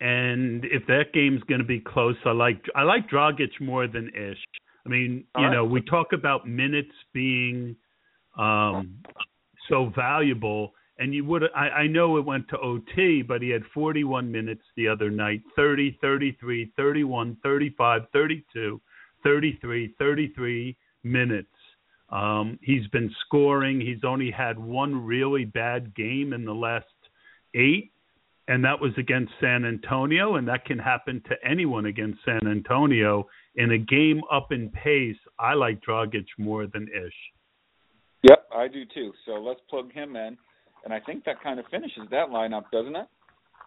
[0.00, 4.08] and if that game's going to be close, I like I like Dragic more than
[4.08, 4.38] Ish.
[4.84, 5.54] I mean, All you right.
[5.54, 7.76] know, we talk about minutes being
[8.36, 8.98] um,
[9.68, 13.62] so valuable, and you would I, I know it went to OT, but he had
[13.72, 18.80] 41 minutes the other night, 30, 33, 31, 35, 32,
[19.22, 21.48] 33, 33 minutes.
[22.10, 23.80] Um, he's been scoring.
[23.80, 26.86] He's only had one really bad game in the last
[27.54, 27.92] eight,
[28.48, 33.28] and that was against San Antonio, and that can happen to anyone against San Antonio.
[33.54, 37.14] In a game up in pace, I like Dragic more than Ish.
[38.22, 39.12] Yep, I do too.
[39.24, 40.36] So let's plug him in,
[40.84, 43.06] and I think that kind of finishes that lineup, doesn't it?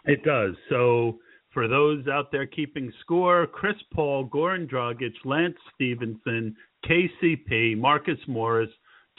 [0.06, 0.56] It does.
[0.70, 1.20] So
[1.54, 6.56] for those out there keeping score, Chris Paul, Goran Dragic, Lance Stephenson,
[6.90, 8.70] KCP, Marcus Morris,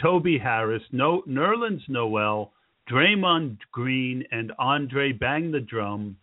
[0.01, 2.53] Toby Harris, no, Nerlens Noel,
[2.91, 6.17] Draymond Green, and Andre Bang the Drum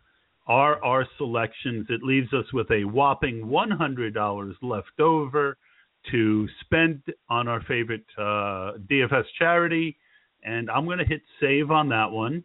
[0.48, 1.88] are our selections.
[1.90, 5.58] It leaves us with a whopping $100 left over
[6.12, 9.98] to spend on our favorite uh, DFS charity.
[10.44, 12.44] And I'm going to hit save on that one.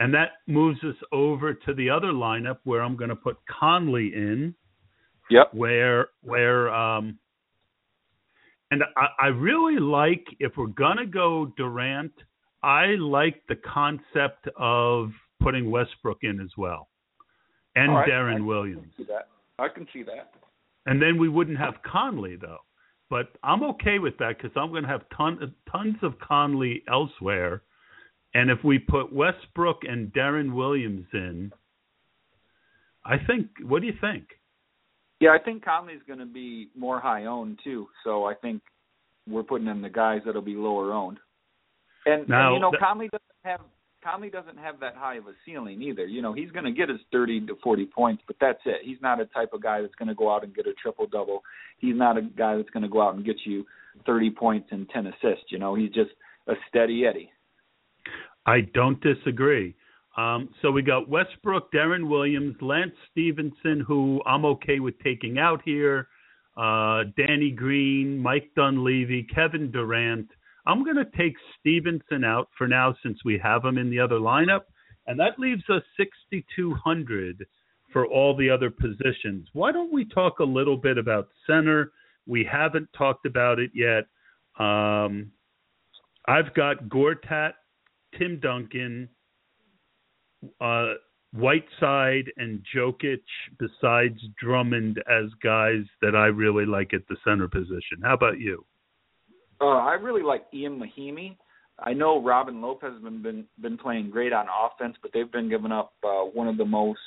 [0.00, 4.12] And that moves us over to the other lineup where I'm going to put Conley
[4.14, 4.54] in.
[5.30, 5.54] Yep.
[5.54, 7.18] Where where um
[8.72, 12.12] and I, I really like if we're gonna go Durant,
[12.62, 16.88] I like the concept of putting Westbrook in as well.
[17.76, 18.42] And right.
[18.44, 18.92] Williams.
[18.94, 19.28] I can see that.
[19.58, 20.32] I can see that.
[20.86, 22.58] And then we wouldn't have Conley though.
[23.10, 27.60] But I'm okay with that because I'm going to have ton, tons of Conley elsewhere.
[28.32, 31.52] And if we put Westbrook and Deron Williams in,
[33.04, 33.48] I think.
[33.66, 34.28] What do you think?
[35.22, 37.86] Yeah, I think Conley's going to be more high owned too.
[38.02, 38.60] So I think
[39.28, 41.18] we're putting in the guys that'll be lower owned.
[42.06, 43.60] And, now, and you know, th- Conley doesn't have
[44.02, 46.06] Conley doesn't have that high of a ceiling either.
[46.06, 48.78] You know, he's going to get his 30 to 40 points, but that's it.
[48.82, 51.06] He's not a type of guy that's going to go out and get a triple
[51.06, 51.44] double.
[51.78, 53.64] He's not a guy that's going to go out and get you
[54.04, 55.44] 30 points and 10 assists.
[55.50, 56.10] You know, he's just
[56.48, 57.30] a steady Eddie.
[58.44, 59.76] I don't disagree.
[60.16, 65.62] Um, so we got Westbrook, Deron Williams, Lance Stephenson, who I'm okay with taking out
[65.64, 66.08] here,
[66.56, 70.28] uh, Danny Green, Mike Dunleavy, Kevin Durant.
[70.66, 74.16] I'm going to take Stephenson out for now since we have him in the other
[74.16, 74.64] lineup,
[75.06, 77.46] and that leaves us 6,200
[77.92, 79.48] for all the other positions.
[79.52, 81.92] Why don't we talk a little bit about center?
[82.26, 84.04] We haven't talked about it yet.
[84.58, 85.32] Um,
[86.26, 87.52] I've got Gortat,
[88.18, 89.08] Tim Duncan,
[90.60, 90.94] uh,
[91.32, 93.22] Whiteside, and Jokic,
[93.58, 98.02] besides Drummond, as guys that I really like at the center position.
[98.02, 98.64] How about you?
[99.60, 101.36] Uh, I really like Ian Mahinmi.
[101.78, 105.48] I know Robin Lopez has been been, been playing great on offense, but they've been
[105.48, 107.00] giving up uh, one of the most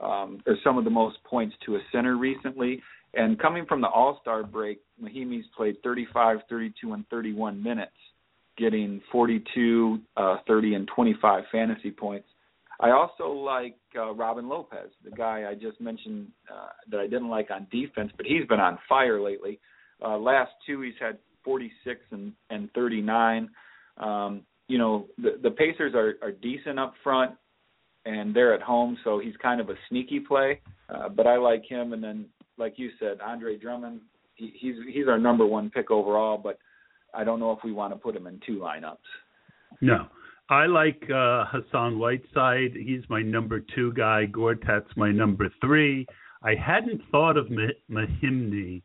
[0.00, 2.82] um, or some of the most points to a center recently.
[3.14, 7.92] And coming from the All Star break, Mahinmi's played 35, 32, and 31 minutes,
[8.56, 12.26] getting 42, uh, 30, and 25 fantasy points.
[12.82, 17.28] I also like uh, Robin Lopez, the guy I just mentioned uh, that I didn't
[17.28, 19.60] like on defense, but he's been on fire lately.
[20.04, 23.48] Uh, last two, he's had 46 and and 39.
[23.98, 27.32] Um, you know, the the Pacers are are decent up front,
[28.04, 30.60] and they're at home, so he's kind of a sneaky play.
[30.88, 32.26] Uh, but I like him, and then
[32.58, 34.00] like you said, Andre Drummond,
[34.34, 36.58] he, he's he's our number one pick overall, but
[37.14, 38.96] I don't know if we want to put him in two lineups.
[39.80, 40.06] No.
[40.52, 42.72] I like uh, Hassan Whiteside.
[42.74, 44.26] He's my number two guy.
[44.26, 46.06] Gortat's my number three.
[46.42, 48.82] I hadn't thought of Mah- Mahinmi,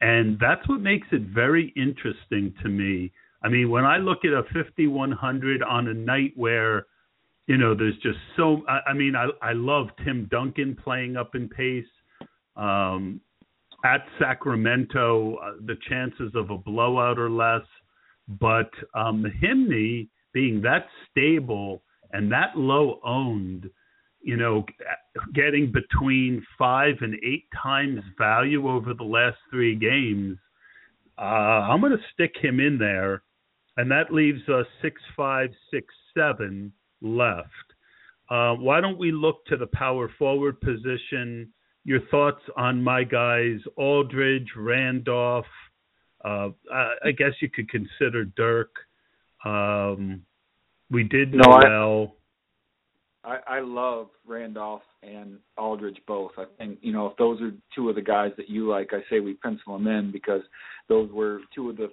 [0.00, 3.12] and that's what makes it very interesting to me.
[3.44, 6.86] I mean, when I look at a 5100 on a night where,
[7.46, 8.62] you know, there's just so.
[8.66, 11.84] I, I mean, I I love Tim Duncan playing up in pace.
[12.56, 13.20] Um,
[13.84, 17.66] at Sacramento, uh, the chances of a blowout are less,
[18.40, 23.68] but um, Mahinmi being that stable and that low owned,
[24.22, 24.64] you know,
[25.34, 30.36] getting between five and eight times value over the last three games,
[31.18, 31.22] uh,
[31.68, 33.22] I'm going to stick him in there,
[33.76, 37.48] and that leaves us six, five, six, seven left.
[38.30, 41.52] Uh, why don't we look to the power forward position?
[41.84, 45.44] Your thoughts on my guys, Aldridge, Randolph.
[46.24, 48.70] Uh, I guess you could consider Dirk.
[49.44, 50.22] Um,
[50.92, 51.66] we did No, I-
[53.24, 56.32] I, I love Randolph and Aldridge both.
[56.38, 59.00] I think you know if those are two of the guys that you like, I
[59.08, 60.42] say we pencil them in because
[60.88, 61.88] those were two of the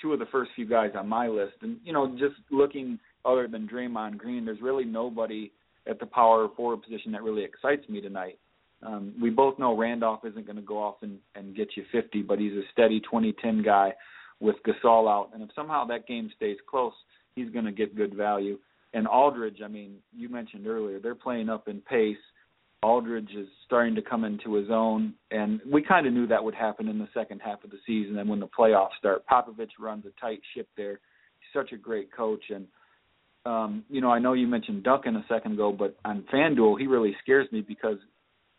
[0.00, 1.54] two of the first few guys on my list.
[1.62, 5.50] And you know, just looking other than Draymond Green, there's really nobody
[5.86, 8.38] at the power forward position that really excites me tonight.
[8.82, 12.22] Um, we both know Randolph isn't going to go off and, and get you 50,
[12.22, 13.94] but he's a steady 20-10 guy
[14.40, 15.30] with Gasol out.
[15.32, 16.92] And if somehow that game stays close,
[17.36, 18.58] he's going to get good value.
[18.92, 22.16] And Aldridge, I mean, you mentioned earlier, they're playing up in pace.
[22.82, 26.54] Aldridge is starting to come into his own, and we kind of knew that would
[26.54, 28.18] happen in the second half of the season.
[28.18, 31.00] And when the playoffs start, Popovich runs a tight ship there.
[31.38, 32.66] He's such a great coach, and
[33.46, 36.86] um, you know, I know you mentioned Duncan a second ago, but on FanDuel, he
[36.86, 37.98] really scares me because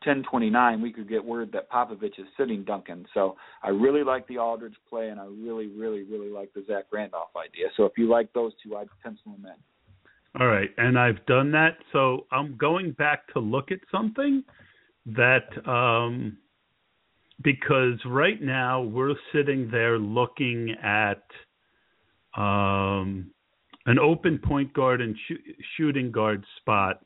[0.06, 3.06] 1029 we could get word that Popovich is sitting Duncan.
[3.14, 6.86] So I really like the Aldridge play, and I really, really, really like the Zach
[6.91, 7.68] Randolph idea.
[7.76, 10.41] So if you like those two, I'd pencil them in.
[10.41, 11.78] All right, and I've done that.
[11.93, 14.43] So I'm going back to look at something
[15.06, 16.38] that um,
[17.41, 21.24] because right now we're sitting there looking at
[22.36, 23.32] um,
[23.86, 27.06] an open point guard and sh- shooting guard spot,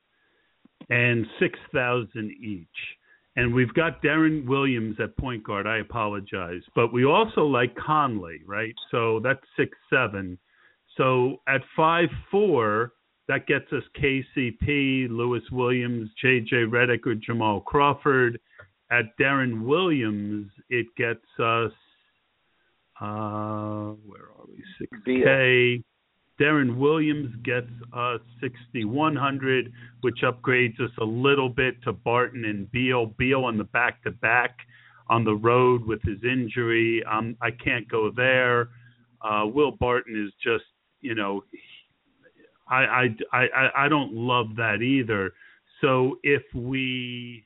[0.89, 2.67] and six thousand each.
[3.35, 5.67] And we've got Deron Williams at point guard.
[5.67, 8.75] I apologize, but we also like Conley, right?
[8.91, 10.37] So that's six seven.
[10.97, 12.93] So at five four
[13.29, 18.39] that gets us KCP, Lou Williams, JJ Redick, or Jamal Crawford.
[18.91, 21.71] At Deron Williams, it gets us
[22.99, 24.63] uh, where are we?
[24.77, 25.83] Six K.
[26.39, 33.07] Deron Williams gets us 6,100, which upgrades us a little bit to Barton and Beal.
[33.17, 34.57] Beal on the back to back
[35.09, 37.03] on the road with his injury.
[37.03, 38.69] Um, I can't go there.
[39.21, 40.63] Uh, Will Barton is just,
[41.01, 41.43] you know,
[42.69, 45.33] I, I, I, I don't love that either.
[45.81, 47.43] So if we,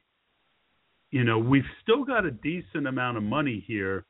[1.09, 4.05] you know, we've still got a decent amount of money here.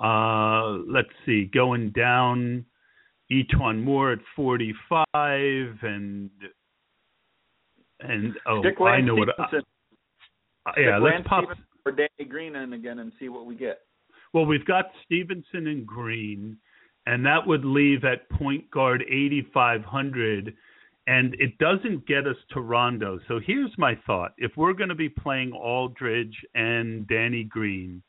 [0.00, 2.66] Uh, let's see, going down
[3.32, 5.06] E'Twaun Moore at 45
[5.82, 6.30] and
[8.00, 9.28] and oh, Stick I know what.
[9.38, 11.44] I, yeah, let's pop
[11.82, 13.80] for Danny Green in again and see what we get.
[14.32, 16.56] Well, we've got Stephenson and Green
[17.06, 20.54] and that would leave at point guard 8500
[21.08, 23.18] and it doesn't get us to Rondo.
[23.26, 24.32] So here's my thought.
[24.38, 28.02] If we're going to be playing Aldridge and Danny Green,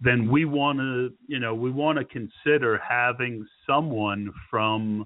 [0.00, 5.04] then we want to, you know, we want to consider having someone from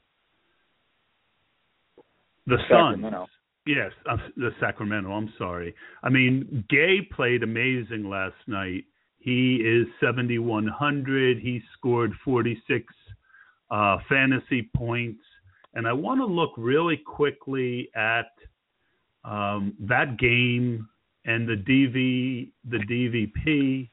[2.47, 3.29] the Suns.
[3.65, 5.11] Yes, uh, the Sacramento.
[5.11, 5.75] I'm sorry.
[6.03, 8.85] I mean, Gay played amazing last night.
[9.19, 11.39] He is 7100.
[11.39, 12.85] He scored 46
[13.71, 15.23] uh, fantasy points.
[15.75, 18.27] And I want to look really quickly at
[19.25, 20.89] um, that game
[21.25, 23.89] and the DV the DVP.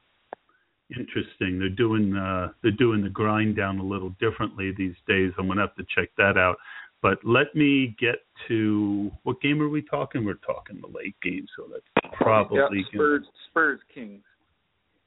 [0.98, 1.58] Interesting.
[1.58, 5.32] They're doing uh, they're doing the grind down a little differently these days.
[5.38, 6.56] I'm gonna have to check that out.
[7.02, 8.16] But let me get
[8.48, 10.24] to what game are we talking?
[10.24, 13.32] We're talking the late game, so that's probably yep, Spurs gonna...
[13.50, 14.22] Spurs Kings.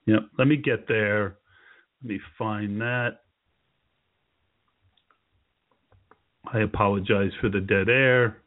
[0.06, 0.22] Yep.
[0.38, 1.36] Let me get there.
[2.02, 3.20] Let me find that.
[6.52, 8.38] I apologize for the dead air.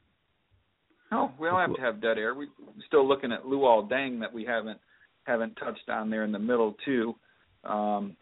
[1.10, 2.34] No, we don't have to have dead air.
[2.34, 2.48] We're
[2.86, 4.78] still looking at Luol Deng that we haven't
[5.24, 7.14] haven't touched on there in the middle too.
[7.68, 8.16] Um,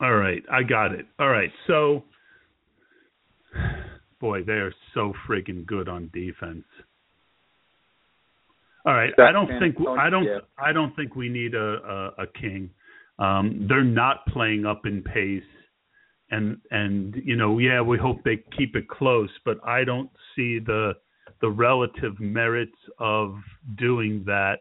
[0.00, 1.06] All right, I got it.
[1.18, 2.04] All right, so
[4.20, 6.64] boy, they are so friggin' good on defense.
[8.84, 10.28] All right, I don't think I don't
[10.58, 12.70] I don't think we need a a, a king.
[13.18, 15.42] Um, they're not playing up in pace
[16.30, 20.58] and and you know yeah we hope they keep it close but i don't see
[20.58, 20.92] the
[21.40, 23.36] the relative merits of
[23.76, 24.58] doing that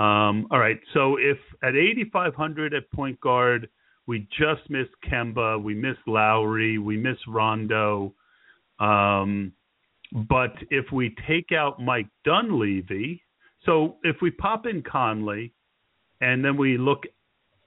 [0.00, 3.68] um all right so if at 8500 at point guard
[4.06, 8.12] we just miss kemba we miss lowry we miss rondo
[8.78, 9.52] um
[10.28, 13.22] but if we take out mike dunleavy
[13.64, 15.52] so if we pop in conley
[16.20, 17.04] and then we look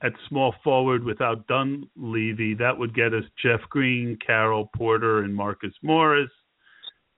[0.03, 5.73] at small forward without Dunleavy, that would get us Jeff Green, Carol Porter, and Marcus
[5.81, 6.29] Morris.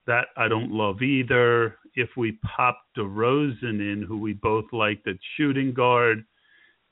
[0.06, 1.76] That I don't love either.
[1.96, 6.24] If we pop DeRozan in, who we both liked at shooting guard,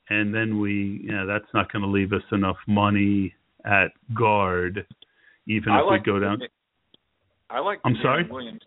[0.09, 3.35] and then we, you know, that's not going to leave us enough money
[3.65, 4.87] at guard,
[5.47, 6.43] even I if like we go down.
[7.51, 7.81] I like.
[7.85, 8.27] I'm sorry.
[8.29, 8.61] Williams.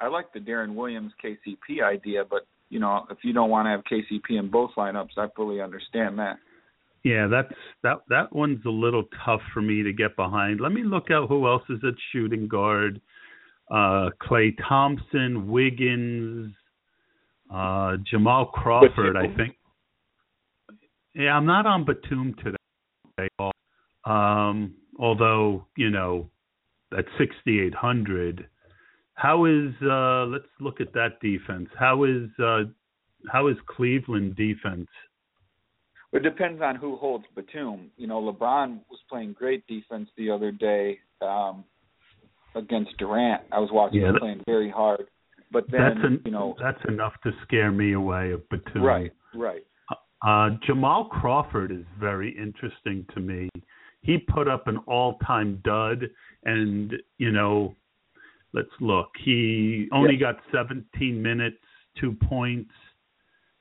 [0.00, 3.70] I like the Deron Williams KCP idea, but you know, if you don't want to
[3.70, 6.38] have KCP in both lineups, I fully understand that.
[7.04, 7.52] Yeah, that's
[7.82, 10.60] that that one's a little tough for me to get behind.
[10.60, 13.00] Let me look out who else is at shooting guard.
[13.70, 16.54] Uh Klay Thompson, Wiggins,
[17.52, 19.56] uh Jamal Crawford, I think.
[21.14, 23.28] Yeah, I'm not on Batum today.
[24.04, 26.30] Um although, you know,
[26.96, 28.48] at 6800,
[29.14, 31.68] how is uh let's look at that defense.
[31.78, 32.64] How is uh
[33.30, 34.88] how is Cleveland defense?
[36.12, 37.90] It depends on who holds Batum.
[37.96, 40.98] You know, LeBron was playing great defense the other day.
[41.22, 41.64] Um,
[42.54, 43.42] against Durant.
[43.52, 45.06] I was watching Yeah, him playing very hard,
[45.50, 48.82] but then that's en- you know, that's enough to scare me away of Batum.
[48.82, 49.62] right, right.
[50.24, 53.48] Uh, Jamal Crawford is very interesting to me.
[54.02, 56.08] He put up an all-time dud,
[56.44, 57.74] and you know,
[58.52, 59.08] let's look.
[59.24, 61.56] He only got 17 minutes,
[61.98, 62.70] two points,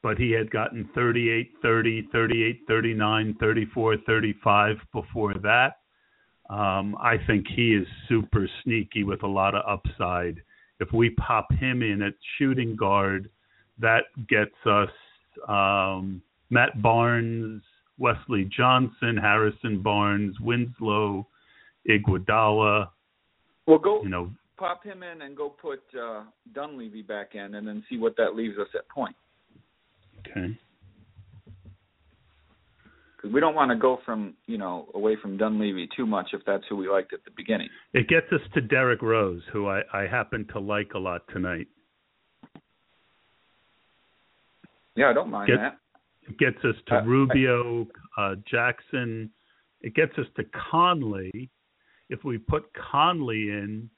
[0.04, 5.78] but he had gotten 38, 30, 38, 39, 34, 35 before that.
[6.52, 10.41] Um, I think he is super sneaky with a lot of upside.
[10.82, 13.30] If we pop him in at shooting guard,
[13.80, 14.89] that gets us
[15.47, 17.64] um, Matt Barnes,
[17.97, 21.26] Wesley Johnson, Harrison Barnes, Winslow,
[21.89, 22.89] Iguodala.
[23.66, 26.24] Well, go You know, pop him in and go put uh,
[26.54, 29.16] Dunleavy back in, and then see what that leaves us at point.
[30.20, 30.58] okay.
[33.22, 36.42] Because we don't want to go from you know away from Dunleavy too much if
[36.46, 37.70] that's who we liked at the beginning.
[37.94, 41.68] It gets us to Derrick Rose, who I, I happen to like a lot tonight.
[44.96, 45.78] Yeah, I don't mind Get- that.
[46.28, 49.32] It gets us to Uh, Rubio, uh, Jackson.
[49.82, 51.50] It gets us to Conley.
[52.10, 53.90] If we put Conley in,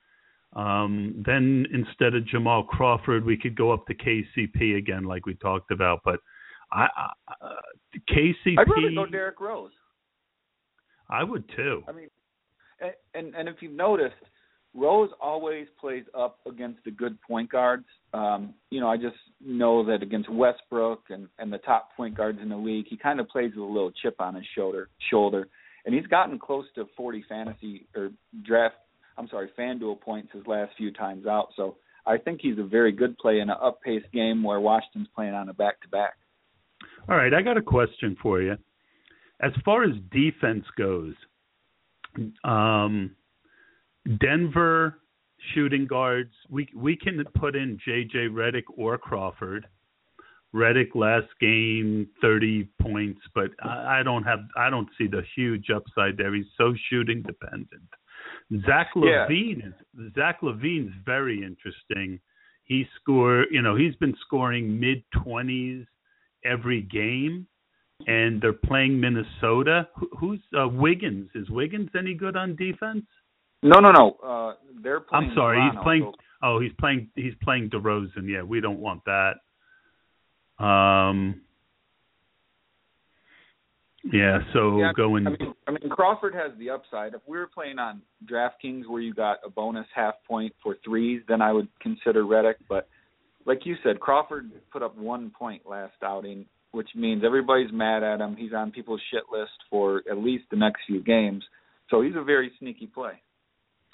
[0.54, 5.36] um, then instead of Jamal Crawford, we could go up to KCP again, like we
[5.36, 6.02] talked about.
[6.06, 6.22] But
[6.74, 7.50] I, I uh,
[8.10, 9.72] KCP, I'd rather go Derrick Rose.
[11.10, 11.84] I would too.
[11.88, 12.10] I mean,
[12.82, 14.16] and, and and if you've noticed,
[14.74, 17.86] Rose always plays up against the good point guards.
[18.14, 22.40] Um, you know, I just know that against Westbrook and and the top point guards
[22.42, 24.90] in the league, he kind of plays with a little chip on his shoulder.
[25.12, 25.48] Shoulder,
[25.86, 28.10] and he's gotten close to 40 fantasy or
[28.44, 28.76] draft.
[29.16, 31.50] I'm sorry, FanDuel points his last few times out.
[31.56, 35.36] So I think he's a very good play in an up-paced game where Washington's playing
[35.36, 36.14] on a back-to-back.
[37.10, 38.58] All right, I got a question for you.
[39.42, 41.14] As far as defense goes,
[42.44, 43.16] um,
[44.20, 45.00] Denver
[45.54, 49.68] shooting guards, we we can put in JJ Redick or Crawford.
[50.54, 55.70] Redick last game, 30 points, but I, I don't have I don't see the huge
[55.76, 56.34] upside there.
[56.34, 57.90] He's so shooting dependent.
[58.66, 59.26] Zach Yeah.
[59.28, 62.20] LaVine is Zach LaVine's very interesting.
[62.66, 65.86] He score, you know, he's been scoring mid 20s
[66.46, 67.48] every game,
[68.08, 69.88] and they're playing Minnesota.
[70.20, 71.30] Who's uh, Wiggins?
[71.36, 73.06] Is Wiggins any good on defense?
[73.62, 74.18] No, no, no.
[74.24, 75.30] Uh, they're playing.
[75.30, 76.04] I'm sorry, he's playing.
[76.12, 77.08] so- Oh, he's playing.
[77.16, 78.28] He's playing DeRozan.
[78.28, 79.36] Yeah, we don't want that.
[80.64, 81.40] Um.
[84.12, 85.26] Yeah, so Yeah, going.
[85.26, 87.14] I mean, I mean, Crawford has the upside.
[87.14, 91.22] If we were playing on DraftKings where you got a bonus half point for threes,
[91.30, 92.56] then I would consider Redick.
[92.68, 92.90] But
[93.46, 98.20] like you said, Crawford put up one point last outing, which means everybody's mad at
[98.22, 98.36] him.
[98.36, 101.44] He's on people's shit list for at least the next few games.
[101.90, 103.22] So he's a very sneaky play.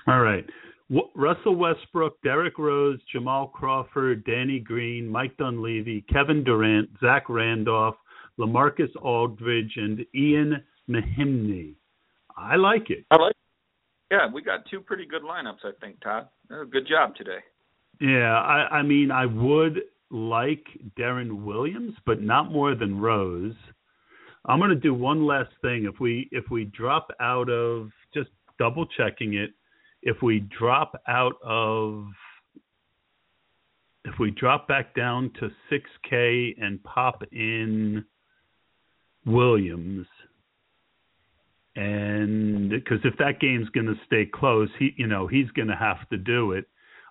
[0.08, 0.46] All right.
[0.90, 7.96] W- Russell Westbrook, Derrick Rose, Jamal Crawford, Danny Green, Mike Dunleavy, Kevin Durant, Zach Randolph,
[8.40, 11.74] LaMarcus Aldridge, and Ian Mahinmi.
[12.38, 13.06] I like it.
[13.12, 13.32] I like.
[13.32, 13.36] It.
[14.12, 16.30] Yeah, we got two pretty good lineups, I think, Todd.
[16.50, 17.40] Uh, Good job today.
[18.00, 20.66] Yeah, I, I mean, I would like
[20.98, 23.56] Deron Williams, but not more than Rose.
[24.46, 25.86] I'm going to do one last thing.
[25.86, 29.52] If we if we drop out of just double checking it,
[30.02, 32.08] if we drop out of
[34.06, 38.06] if we drop back down to 6K and pop in
[39.26, 40.08] Williams,
[41.76, 45.76] and because if that game's going to stay close, he you know he's going to
[45.76, 46.66] have to do it.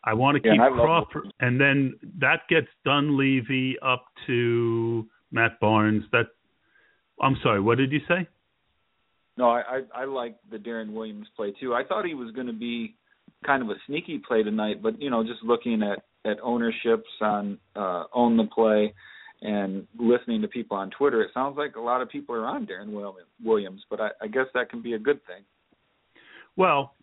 [0.08, 5.06] I want to Yeah, keep and love Crawford, and then that gets Dunleavy up to
[5.30, 6.04] Matt Barnes.
[6.12, 6.28] That
[7.20, 8.26] I'm sorry, what did you say?
[9.36, 11.74] No, I I, I like the Deron Williams play too.
[11.74, 12.96] I thought he was going to be
[13.44, 17.58] kind of a sneaky play tonight, but you know, just looking at at ownerships on
[17.76, 18.94] uh, own the play
[19.42, 22.66] and listening to people on Twitter, it sounds like a lot of people are on
[22.66, 23.84] Deron Williams.
[23.90, 25.44] But I, I guess that can be a good thing.
[26.56, 26.94] Well,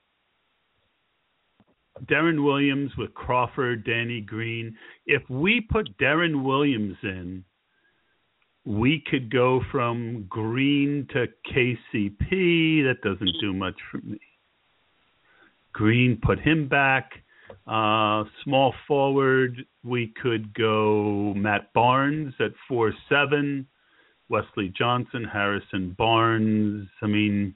[2.04, 4.76] Deron Williams with Crawford, Danny Green.
[5.06, 7.44] If we put Deron Williams in,
[8.66, 12.84] we could go from Green to KCP.
[12.84, 14.20] That doesn't do much for me.
[15.74, 17.12] Green, put him back.
[17.68, 23.68] Uh, small forward, we could go Matt Barnes at four seven.
[24.30, 26.88] Wesley Johnson, Harrison Barnes.
[27.02, 27.54] I mean,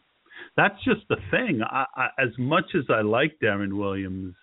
[0.59, 1.61] that's just the thing.
[1.63, 4.35] I, I, as much as I like Deron Williams,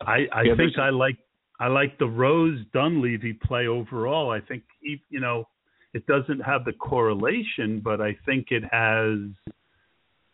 [0.00, 1.16] I, I Yeah, think I like
[1.58, 4.30] I like the Rose Dunleavy play overall.
[4.30, 5.48] I think he, you know,
[5.92, 9.18] it doesn't have the correlation, but I think it has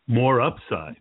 [0.06, 1.00] more upside.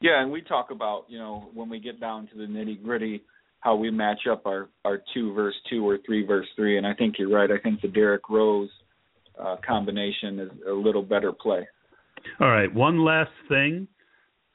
[0.00, 3.22] Yeah, and we talk about you know when we get down to the nitty gritty
[3.60, 6.92] how we match up our our two verse two or three verse three, and I
[6.94, 7.50] think you're right.
[7.50, 8.70] I think the Derrick Rose
[9.38, 11.66] uh, combination is a little better play.
[12.40, 13.88] All right, one last thing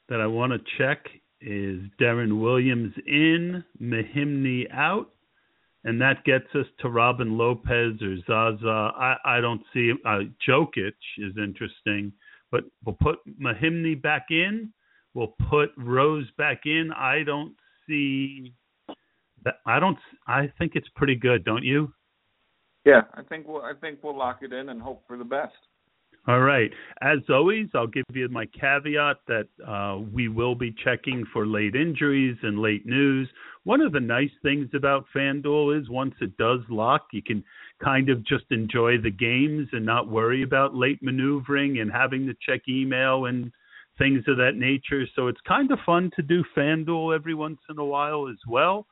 [0.08, 1.06] that I want to check
[1.40, 5.10] is Deron Williams in, Mahinmi out,
[5.84, 8.90] and that gets us to Robin Lopez or Zaza.
[8.96, 12.12] I, I don't see uh, Jokic is interesting,
[12.50, 14.72] but we'll put Mahinmi back in.
[15.14, 16.90] We'll put Rose back in.
[16.94, 17.54] I don't
[17.86, 18.52] see
[19.44, 19.60] that.
[19.64, 19.96] I don't.
[20.26, 21.92] I think it's pretty good, don't you?
[22.84, 23.62] Yeah, I think we'll.
[23.62, 25.54] I think we'll lock it in and hope for the best.
[26.28, 26.72] All right.
[27.02, 31.76] As always, I'll give you my caveat that uh, we will be checking for late
[31.76, 33.28] injuries and late news.
[33.62, 37.44] One of the nice things about FanDuel is once it does lock, you can
[37.82, 42.34] kind of just enjoy the games and not worry about late maneuvering and having to
[42.44, 43.52] check email and
[43.96, 45.06] things of that nature.
[45.14, 48.88] So it's kind of fun to do FanDuel every once in a while as well.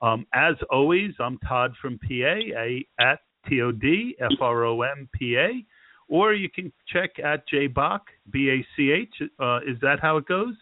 [0.00, 2.14] Um, as always, I'm Todd from PA
[2.56, 5.64] a, at T O D F R O M P A
[6.08, 8.00] or you can check at jbach
[8.30, 9.14] b a c h.
[9.38, 10.54] Uh, is that how it goes?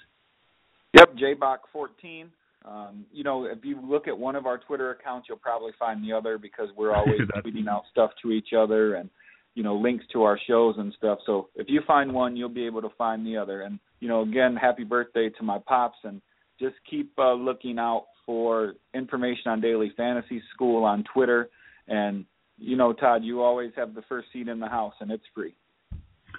[0.95, 2.27] Yep, jbach14.
[2.65, 6.03] Um, you know, if you look at one of our Twitter accounts, you'll probably find
[6.03, 9.09] the other because we're always tweeting out stuff to each other and
[9.55, 11.19] you know links to our shows and stuff.
[11.27, 13.63] So if you find one, you'll be able to find the other.
[13.63, 16.21] And you know, again, happy birthday to my pops, and
[16.59, 21.49] just keep uh, looking out for information on Daily Fantasy School on Twitter
[21.87, 22.25] and
[22.59, 25.55] you know, Todd, you always have the first seat in the house, and it's free.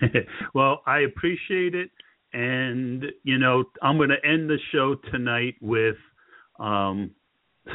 [0.53, 1.89] well, I appreciate it,
[2.33, 5.95] and you know, I'm going to end the show tonight with
[6.59, 7.11] um,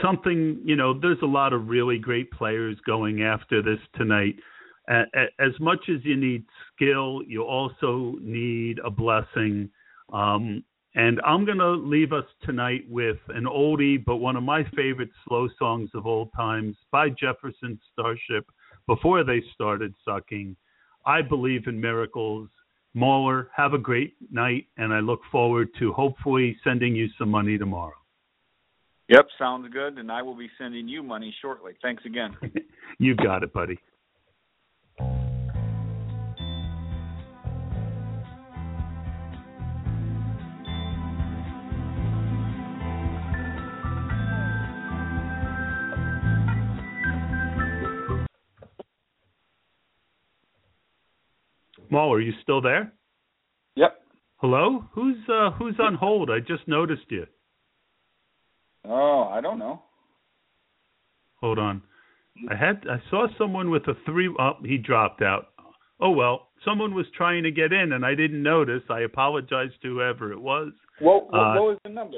[0.03, 0.61] something.
[0.65, 4.37] You know, there's a lot of really great players going after this tonight.
[4.89, 9.71] As much as you need skill, you also need a blessing.
[10.13, 10.65] Um,
[10.95, 15.11] and I'm going to leave us tonight with an oldie, but one of my favorite
[15.27, 18.47] slow songs of all times by Jefferson Starship
[18.87, 20.55] before they started sucking.
[21.07, 22.49] I believe in miracles.
[22.95, 27.57] Mauler, have a great night, and I look forward to hopefully sending you some money
[27.57, 27.95] tomorrow.
[29.09, 31.73] Yep, sounds good, and I will be sending you money shortly.
[31.81, 32.37] Thanks again.
[32.99, 33.79] you got it, buddy.
[51.93, 52.91] Mo, are you still there?
[53.77, 54.01] Yep.
[54.37, 54.83] Hello?
[54.93, 56.31] Who's uh who's on hold?
[56.31, 57.27] I just noticed you.
[58.89, 59.83] Oh, I don't know.
[61.43, 61.83] Hold on.
[62.51, 65.49] I had I saw someone with a three oh, he dropped out.
[66.01, 68.83] Oh well, someone was trying to get in and I didn't notice.
[68.89, 70.73] I apologize to whoever it was.
[70.99, 72.17] What what, uh, what was the number?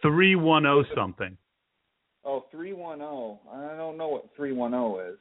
[0.00, 1.36] Three one zero oh something.
[2.24, 3.38] Oh, three one zero.
[3.52, 5.18] I don't know what three one zero is.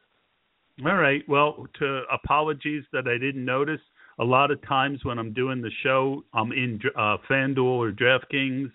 [0.82, 1.22] All right.
[1.28, 3.82] Well, to apologies that I didn't notice.
[4.20, 8.72] A lot of times when I'm doing the show, I'm in uh, FanDuel or DraftKings,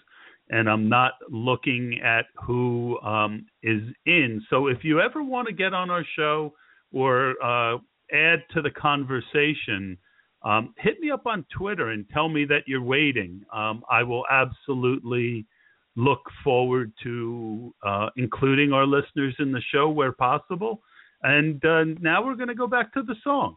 [0.51, 4.43] and I'm not looking at who um, is in.
[4.49, 6.55] So if you ever want to get on our show
[6.93, 7.79] or uh,
[8.13, 9.99] add to the conversation,
[10.43, 13.43] um, hit me up on Twitter and tell me that you're waiting.
[13.53, 15.47] Um, I will absolutely
[15.97, 20.81] look forward to uh, including our listeners in the show where possible.
[21.23, 23.57] And uh, now we're going to go back to the song.